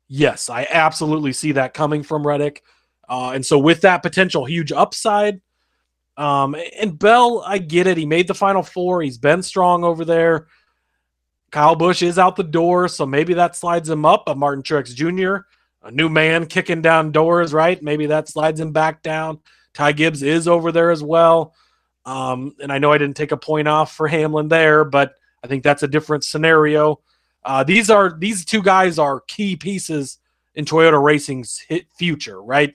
[0.09, 2.63] Yes, I absolutely see that coming from Reddick.
[3.09, 5.41] Uh, and so, with that potential huge upside,
[6.17, 7.97] um, and Bell, I get it.
[7.97, 9.03] He made the final four.
[9.03, 10.47] He's been strong over there.
[11.51, 14.25] Kyle Busch is out the door, so maybe that slides him up.
[14.29, 15.47] A Martin Truex Jr.,
[15.83, 17.83] a new man kicking down doors, right?
[17.83, 19.41] Maybe that slides him back down.
[19.75, 21.55] Ty Gibbs is over there as well.
[22.05, 25.15] Um, and I know I didn't take a point off for Hamlin there, but
[25.45, 27.01] I think that's a different scenario.
[27.45, 30.19] Uh, these are these two guys are key pieces
[30.55, 31.65] in Toyota Racing's
[31.99, 32.75] future, right?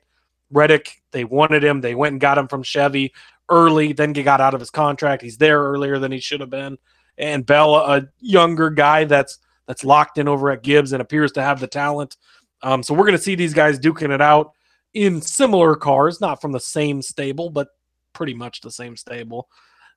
[0.51, 3.13] Reddick, they wanted him, they went and got him from Chevy
[3.49, 5.21] early, then he got out of his contract.
[5.21, 6.77] He's there earlier than he should have been.
[7.17, 11.41] And Bell, a younger guy that's that's locked in over at Gibbs and appears to
[11.41, 12.17] have the talent.
[12.61, 14.53] Um, so we're going to see these guys duking it out
[14.95, 17.67] in similar cars, not from the same stable, but
[18.13, 19.47] pretty much the same stable.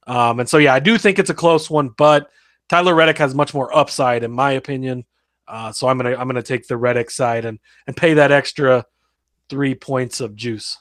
[0.06, 2.28] Um, and so, yeah, I do think it's a close one, but
[2.68, 5.04] Tyler Reddick has much more upside, in my opinion.
[5.46, 8.84] Uh, so I'm gonna I'm gonna take the Reddick side and and pay that extra
[9.48, 10.76] three points of juice.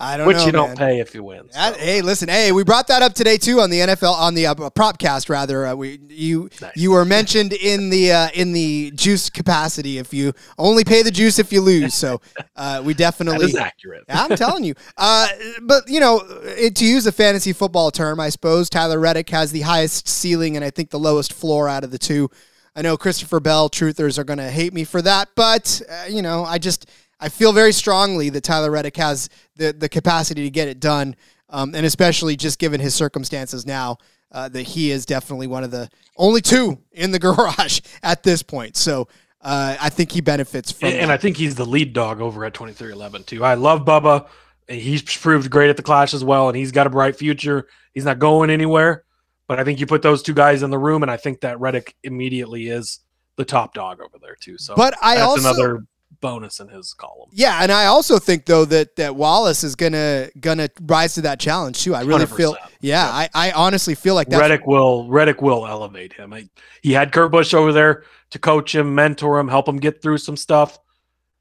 [0.00, 1.48] I don't Which know, you don't pay if you win.
[1.50, 1.58] so.
[1.58, 4.46] That- hey, listen, hey, we brought that up today too on the NFL on the
[4.46, 5.28] uh, propcast.
[5.28, 6.72] Rather, uh, we you Nice.
[6.76, 9.98] you were mentioned in the uh, in the juice capacity.
[9.98, 12.20] If you only pay the juice if you lose, so
[12.56, 13.46] uh, we definitely.
[13.46, 14.04] is accurate.
[14.08, 14.74] I'm telling you.
[14.96, 15.28] Uh,
[15.62, 19.52] but you know, it, to use a fantasy football term, I suppose Tyler Reddick has
[19.52, 22.28] the highest ceiling and I think the lowest floor out of the two.
[22.76, 26.22] I know Christopher Bell truthers are going to hate me for that, but uh, you
[26.22, 26.90] know, I just
[27.20, 31.16] I feel very strongly that Tyler Reddick has the the capacity to get it done,
[31.48, 33.98] um, and especially just given his circumstances now.
[34.32, 38.42] Uh, that he is definitely one of the only two in the garage at this
[38.42, 38.76] point.
[38.76, 39.06] So
[39.40, 40.88] uh, I think he benefits from.
[40.88, 41.12] And, and.
[41.12, 43.44] I think he's the lead dog over at 23XI too.
[43.44, 44.26] I love Bubba.
[44.66, 47.68] He's proved great at the Clash as well, and he's got a bright future.
[47.92, 49.04] He's not going anywhere.
[49.46, 51.60] But I think you put those two guys in the room, and I think that
[51.60, 53.00] Reddick immediately is
[53.36, 54.56] the top dog over there too.
[54.56, 55.86] So, but I that's also another
[56.24, 57.28] bonus in his column.
[57.32, 61.38] Yeah, and I also think though that that Wallace is gonna gonna rise to that
[61.38, 61.94] challenge too.
[61.94, 62.54] I really feel.
[62.54, 62.58] 100%.
[62.80, 66.32] Yeah, I, I honestly feel like that's Reddick will Reddick will elevate him.
[66.32, 66.48] I,
[66.82, 70.16] he had Kurt Busch over there to coach him, mentor him, help him get through
[70.16, 70.78] some stuff.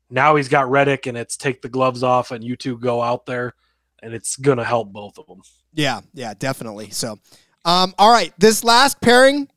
[0.10, 3.26] Now he's got Reddick, and it's take the gloves off, and you two go out
[3.26, 3.54] there,
[4.02, 5.42] and it's gonna help both of them.
[5.74, 6.90] Yeah, yeah, definitely.
[6.90, 7.20] So,
[7.64, 9.48] um, all right, this last pairing,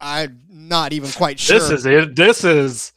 [0.00, 1.58] I'm not even quite sure.
[1.58, 2.14] This is it.
[2.14, 2.92] This is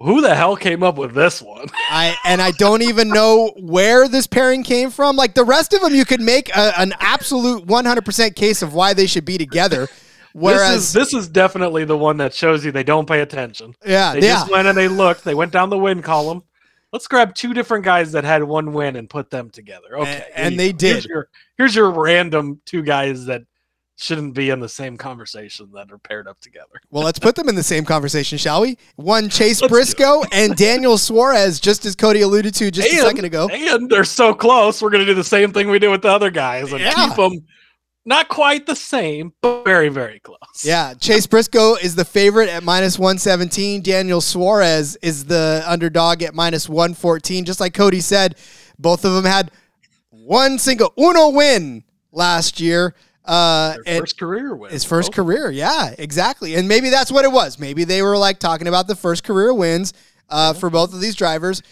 [0.00, 1.66] who the hell came up with this one?
[1.90, 5.16] I and I don't even know where this pairing came from.
[5.16, 8.94] Like the rest of them, you could make a, an absolute 100% case of why
[8.94, 9.88] they should be together.
[10.32, 13.74] Whereas, this is this is definitely the one that shows you they don't pay attention.
[13.86, 15.24] yeah, They yeah, just went and they looked.
[15.24, 16.42] They went down the win column.
[16.92, 19.98] Let's grab two different guys that had one win and put them together.
[19.98, 20.86] Okay, here and they go.
[20.86, 21.10] Here's did.
[21.10, 21.28] your,
[21.58, 23.42] here's your random two guys that
[23.98, 26.80] shouldn't be in the same conversation that are paired up together.
[26.90, 28.76] Well, let's put them in the same conversation, shall we?
[28.96, 29.72] One Chase Let's.
[29.72, 33.48] Briscoe and Daniel Suarez, just as Cody alluded to just a second ago.
[33.50, 34.82] And they're so close.
[34.82, 36.92] We're going to do the same thing we did with the other guys and Yeah.
[37.08, 37.46] keep them
[38.04, 40.38] not quite the same, but very, very close.
[40.62, 43.82] Yeah, Chase Briscoe is the favorite at minus 117.
[43.82, 47.44] Daniel Suarez is the underdog at minus 114.
[47.46, 48.36] Just like Cody said,
[48.78, 49.50] both of them had
[50.10, 51.82] one single uno win
[52.12, 52.94] last year.
[53.26, 54.70] Uh, first career win.
[54.70, 55.50] his first career.
[55.50, 56.54] Yeah, exactly.
[56.54, 57.58] And maybe that's what it was.
[57.58, 59.92] Maybe they were like talking about the first career wins
[60.28, 61.62] uh, for both of these drivers.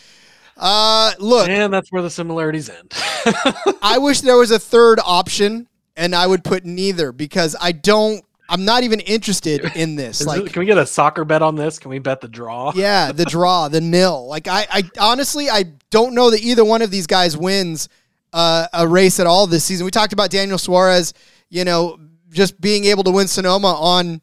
[0.56, 2.92] Uh, look, And that's where the similarities end.
[3.82, 8.24] I wish there was a third option, and I would put neither because I don't.
[8.48, 10.20] I'm not even interested in this.
[10.20, 11.78] Is Like, it- can we get a soccer bet on this?
[11.78, 12.72] Can we bet the draw?
[12.76, 14.26] yeah, the draw, the nil.
[14.28, 17.88] Like, I, I honestly, I don't know that either one of these guys wins
[18.32, 19.84] uh, a race at all this season.
[19.86, 21.14] We talked about Daniel Suarez,
[21.54, 21.98] you know,
[22.30, 24.20] just being able to win Sonoma on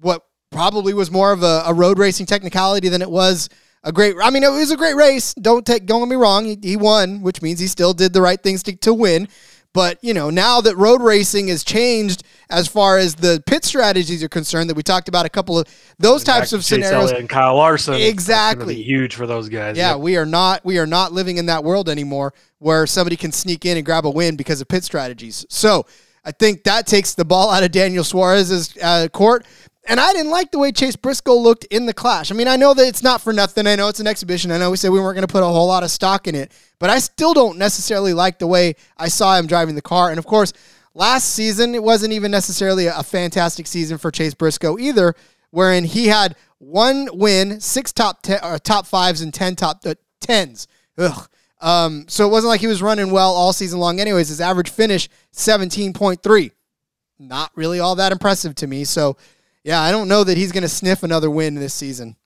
[0.00, 3.48] what probably was more of a, a road racing technicality than it was
[3.84, 4.16] a great.
[4.20, 5.34] I mean, it was a great race.
[5.34, 6.44] Don't take, don't get me wrong.
[6.44, 9.28] He, he won, which means he still did the right things to, to win.
[9.72, 14.24] But you know, now that road racing has changed as far as the pit strategies
[14.24, 15.68] are concerned, that we talked about a couple of
[15.98, 17.10] those types of scenarios.
[17.10, 17.94] Elliott and Kyle Larson.
[17.94, 18.80] Exactly.
[18.82, 19.76] huge for those guys.
[19.76, 20.00] Yeah, Yep.
[20.00, 23.64] we are not we are not living in that world anymore where somebody can sneak
[23.64, 25.44] in and grab a win because of pit strategies.
[25.48, 25.86] So
[26.24, 29.46] I think that takes the ball out of Daniel Suarez's uh, court.
[29.86, 32.30] And I didn't like the way Chase Briscoe looked in the clash.
[32.30, 33.66] I mean, I know that it's not for nothing.
[33.66, 34.50] I know it's an exhibition.
[34.50, 36.34] I know we said we weren't going to put a whole lot of stock in
[36.34, 40.08] it, but I still don't necessarily like the way I saw him driving the car.
[40.08, 40.54] And of course,
[40.94, 45.14] last season it wasn't even necessarily a fantastic season for Chase Briscoe either,
[45.50, 49.94] wherein he had one win, six top ten, uh, top fives, and ten top uh,
[50.18, 50.66] tens.
[50.96, 51.28] Ugh.
[51.64, 53.98] Um, so it wasn't like he was running well all season long.
[53.98, 56.52] Anyways, his average finish seventeen point three.
[57.18, 58.84] Not really all that impressive to me.
[58.84, 59.16] So
[59.62, 62.16] yeah, I don't know that he's going to sniff another win this season.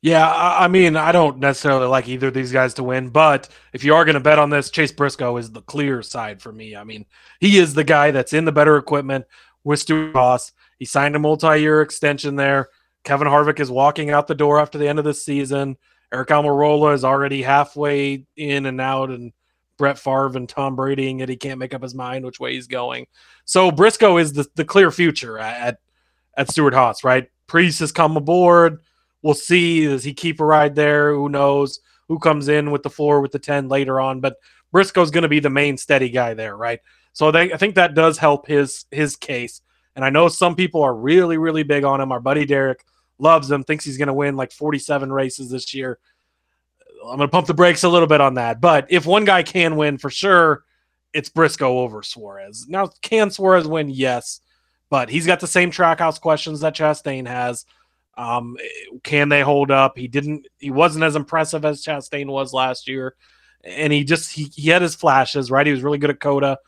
[0.00, 3.84] Yeah, I, mean, I don't necessarily like either of these guys to win, but if
[3.84, 6.74] you are going to bet on this, Chase Briscoe is the clear side for me.
[6.74, 7.06] I mean,
[7.38, 9.26] he is the guy that's in the better equipment
[9.62, 10.52] with Stewart-Haas.
[10.78, 12.68] He signed a multi-year extension there.
[13.04, 15.76] Kevin Harvick is walking out the door after the end of the season.
[16.12, 19.32] Eric Almirola is already halfway in and out, and
[19.78, 22.66] Brett Favre and Tom Brady, and he can't make up his mind which way he's
[22.66, 23.06] going.
[23.44, 25.78] So Briscoe is the, the clear future at
[26.36, 27.28] at Stewart-Haas, right?
[27.46, 28.78] Preece has come aboard.
[29.22, 29.86] We'll see.
[29.86, 31.12] Does he keep a ride there?
[31.12, 31.80] Who knows?
[32.08, 34.20] Who comes in with the four with the 10 later on?
[34.20, 34.36] But
[34.70, 36.80] Briscoe's going to be the main steady guy there, right?
[37.12, 39.60] So they, I think that does help his his case.
[39.94, 42.12] And I know some people are really, really big on him.
[42.12, 42.84] Our buddy Derek
[43.22, 45.98] loves him, thinks he's going to win like 47 races this year.
[47.02, 48.60] I'm going to pump the brakes a little bit on that.
[48.60, 50.64] But if one guy can win for sure,
[51.12, 52.66] it's Briscoe over Suarez.
[52.68, 53.88] Now, can Suarez win?
[53.88, 54.40] Yes.
[54.88, 57.64] But he's got the same trackhouse questions that Chastain has.
[58.16, 58.56] Um,
[59.02, 59.96] can they hold up?
[59.96, 60.46] He didn't.
[60.58, 63.14] He wasn't as impressive as Chastain was last year,
[63.64, 65.50] and he just he, he had his flashes.
[65.50, 66.58] Right, he was really good at COTA,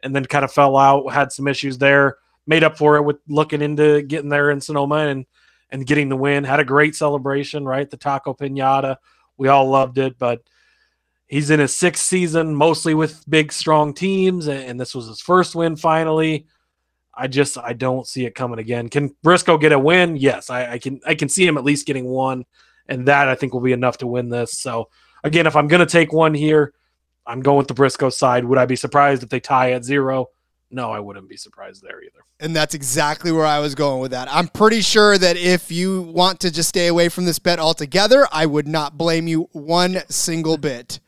[0.00, 1.12] and then kind of fell out.
[1.12, 2.16] Had some issues there.
[2.48, 5.26] Made up for it with looking into getting there in Sonoma and
[5.70, 6.44] and getting the win.
[6.44, 7.64] Had a great celebration.
[7.64, 8.96] Right, the taco pinata.
[9.36, 10.42] We all loved it, but
[11.28, 15.54] he's in his sixth season, mostly with big, strong teams, and, this was his first
[15.54, 16.46] win finally.
[17.14, 18.88] I just I don't see it coming again.
[18.88, 20.16] Can Briscoe get a win?
[20.16, 22.44] Yes, I, I can I can see him at least getting one,
[22.88, 24.58] and that I think will be enough to win this.
[24.58, 24.88] So
[25.24, 26.74] again, if I'm gonna take one here,
[27.26, 28.44] I'm going with the Briscoe side.
[28.44, 30.28] Would I be surprised if they tie at zero?
[30.70, 32.20] No, I wouldn't be surprised there either.
[32.40, 34.28] And that's exactly where I was going with that.
[34.30, 38.28] I'm pretty sure that if you want to just stay away from this bet altogether,
[38.30, 41.00] I would not blame you one single bit.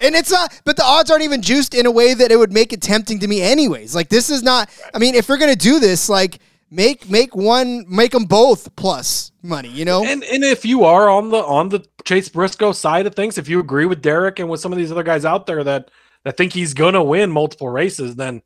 [0.00, 2.52] And it's not, but the odds aren't even juiced in a way that it would
[2.52, 3.94] make it tempting to me, anyways.
[3.94, 4.68] Like this is not.
[4.92, 6.40] I mean, if we're gonna do this, like
[6.70, 9.68] make make one, make them both plus money.
[9.68, 13.14] You know, And and if you are on the on the Chase Briscoe side of
[13.14, 15.62] things, if you agree with Derek and with some of these other guys out there
[15.62, 15.90] that
[16.24, 18.42] that think he's gonna win multiple races, then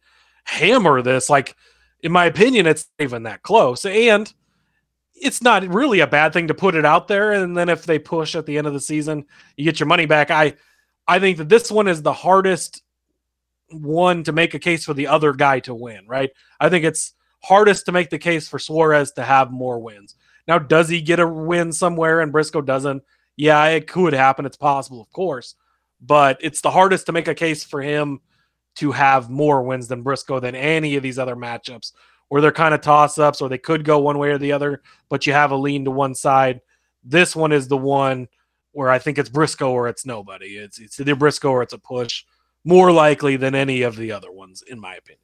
[0.47, 1.29] hammer this.
[1.29, 1.57] Like,
[2.03, 3.85] in my opinion, it's even that close.
[3.85, 4.33] And
[5.15, 7.33] it's not really a bad thing to put it out there.
[7.33, 9.27] And then if they push at the end of the season,
[9.57, 10.31] you get your money back.
[10.31, 10.55] I
[11.09, 12.83] I think that this one is the hardest
[13.71, 16.31] one to make a case for the other guy to win, right?
[16.61, 20.17] I think it's hardest to make the case for Suarez to have more wins.
[20.49, 23.03] Now, does he get a win somewhere and Briscoe doesn't?
[23.37, 24.47] Yeah, it could happen.
[24.47, 25.55] It's possible, of course,
[26.01, 28.21] but it's the hardest to make a case for him
[28.77, 31.93] to have more wins than Briscoe than any of these other matchups
[32.29, 34.83] where they're kind of toss ups or they could go one way or the other,
[35.09, 36.61] but you have a lean to one side.
[37.05, 38.29] This one is the one
[38.73, 40.57] where I think it's Briscoe or it's nobody.
[40.57, 42.25] It's it's either Briscoe or it's a push,
[42.65, 45.21] more likely than any of the other ones, in my opinion.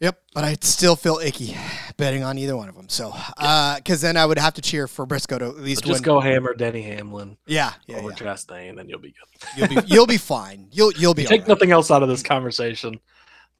[0.00, 1.56] Yep, but I still feel icky
[1.96, 2.88] betting on either one of them.
[2.88, 6.00] So, because then I would have to cheer for Briscoe to at least So just
[6.00, 6.04] win.
[6.04, 8.14] go hammer Denny Hamlin Yeah, yeah, over yeah.
[8.16, 9.48] Chastain, and then you'll be good.
[9.56, 10.68] You'll be you'll be fine.
[10.70, 11.48] You'll you'll be You take right.
[11.48, 13.00] nothing else out of this conversation.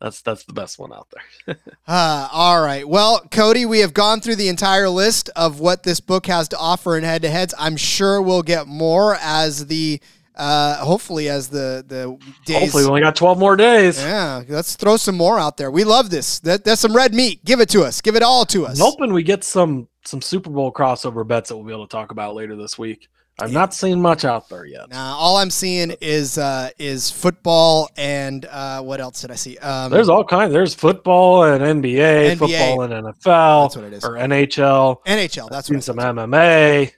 [0.01, 1.09] That's that's the best one out
[1.47, 1.57] there.
[1.89, 2.87] Uh, all right.
[2.87, 6.59] Well, Cody, we have gone through the entire list of what this book has to
[6.59, 7.55] offer in head to heads.
[7.59, 9.99] I'm sure we'll get more as the
[10.39, 12.61] uh, hopefully as the the days.
[12.61, 14.01] Hopefully, we only got 12 more days.
[14.01, 15.71] yeah, let's throw some more out there.
[15.71, 16.39] We love this.
[16.41, 17.45] That, that's some red meat.
[17.45, 18.01] Give it to us.
[18.01, 18.79] Give it all to us.
[18.81, 21.93] I'm hoping we get some some Super Bowl crossover bets that we'll be able to
[21.93, 23.09] talk about later this week.
[23.41, 24.91] I've not seen much out there yet.
[24.91, 29.57] Nah, all I'm seeing is uh, is football and uh, what else did I see?
[29.59, 30.53] Um, There's all kinds.
[30.53, 32.39] There's football and NBA, NBA.
[32.39, 34.05] football and NFL, That's what it is.
[34.05, 35.05] or NHL.
[35.07, 35.51] NHL.
[35.51, 36.93] That's Seen what some I, MMA.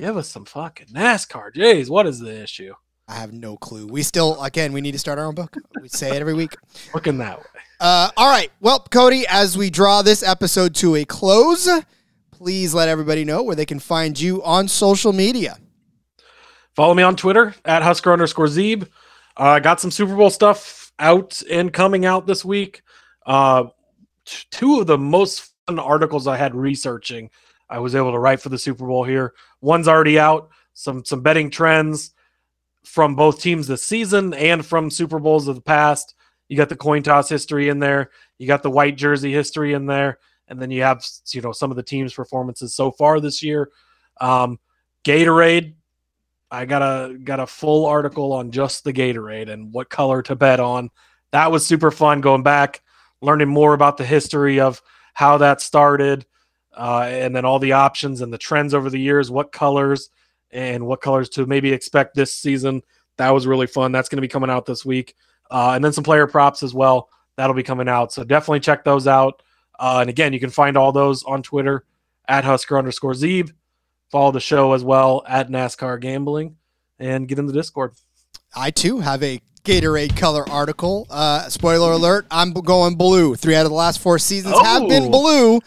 [0.00, 1.52] Give us some fucking NASCAR.
[1.54, 2.72] Jeez, what is the issue?
[3.06, 3.86] I have no clue.
[3.86, 5.54] We still again we need to start our own book.
[5.78, 6.56] We say it every week.
[6.94, 7.44] Looking that way.
[7.78, 8.50] Uh, all right.
[8.60, 11.68] Well, Cody, as we draw this episode to a close,
[12.30, 15.58] please let everybody know where they can find you on social media.
[16.74, 18.88] Follow me on Twitter at Husker underscore Zeeb.
[19.36, 22.80] I uh, got some Super Bowl stuff out and coming out this week.
[23.26, 23.64] Uh,
[24.24, 27.28] t- two of the most fun articles I had researching,
[27.70, 29.32] I was able to write for the Super Bowl here.
[29.60, 30.50] One's already out.
[30.74, 32.12] Some some betting trends
[32.84, 36.14] from both teams this season and from Super Bowls of the past.
[36.48, 38.10] You got the coin toss history in there.
[38.38, 40.18] You got the white jersey history in there,
[40.48, 43.70] and then you have you know some of the teams' performances so far this year.
[44.20, 44.58] Um,
[45.04, 45.74] Gatorade
[46.50, 50.34] I got a got a full article on just the Gatorade and what color to
[50.34, 50.90] bet on.
[51.30, 52.82] That was super fun going back,
[53.20, 54.82] learning more about the history of
[55.14, 56.26] how that started,
[56.76, 60.10] uh, and then all the options and the trends over the years, what colors
[60.50, 62.82] and what colors to maybe expect this season.
[63.16, 63.92] That was really fun.
[63.92, 65.14] That's going to be coming out this week,
[65.50, 67.08] uh, and then some player props as well.
[67.36, 68.12] That'll be coming out.
[68.12, 69.42] So definitely check those out.
[69.78, 71.84] Uh, and again, you can find all those on Twitter
[72.28, 73.50] at Husker underscore Zeeb.
[74.10, 76.56] Follow the show as well at NASCAR Gambling
[76.98, 77.92] and get in the Discord.
[78.54, 81.06] I too have a Gatorade color article.
[81.10, 83.36] Uh, spoiler alert: I'm going blue.
[83.36, 85.10] Three out of the last four seasons have been Oh.
[85.10, 85.60] blue.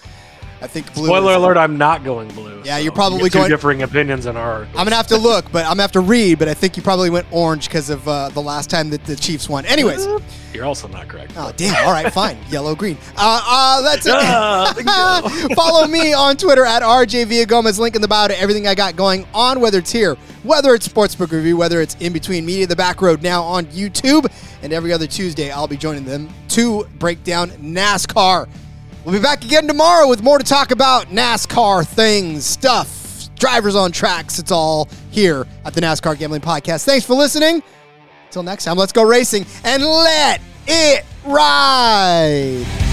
[0.63, 1.07] I think blue.
[1.07, 2.61] Spoiler alert: I'm not going blue.
[2.63, 4.63] Yeah, so you're probably two going- differing opinions in our.
[4.63, 6.39] I'm gonna have to look, but I'm gonna have to read.
[6.39, 9.17] But I think you probably went orange because of uh, the last time that the
[9.17, 9.65] Chiefs won.
[9.65, 10.07] Anyways,
[10.53, 11.33] You're also not correct.
[11.35, 11.75] oh damn.
[11.85, 12.37] All right, fine.
[12.49, 12.97] Yellow, green.
[13.17, 14.13] Uh, uh, that's it.
[15.55, 17.77] Follow me on Twitter at RJ Gomez.
[17.77, 20.87] Link in the bio to everything I got going on, whether it's here, whether it's
[20.87, 24.93] Sportsbook Review, whether it's in between media, the back road now on YouTube, and every
[24.93, 28.47] other Tuesday I'll be joining them to break down NASCAR.
[29.05, 33.91] We'll be back again tomorrow with more to talk about NASCAR things, stuff, drivers on
[33.91, 34.39] tracks.
[34.39, 36.85] It's all here at the NASCAR Gambling Podcast.
[36.85, 37.61] Thanks for listening.
[38.27, 42.92] Until next time, let's go racing and let it ride.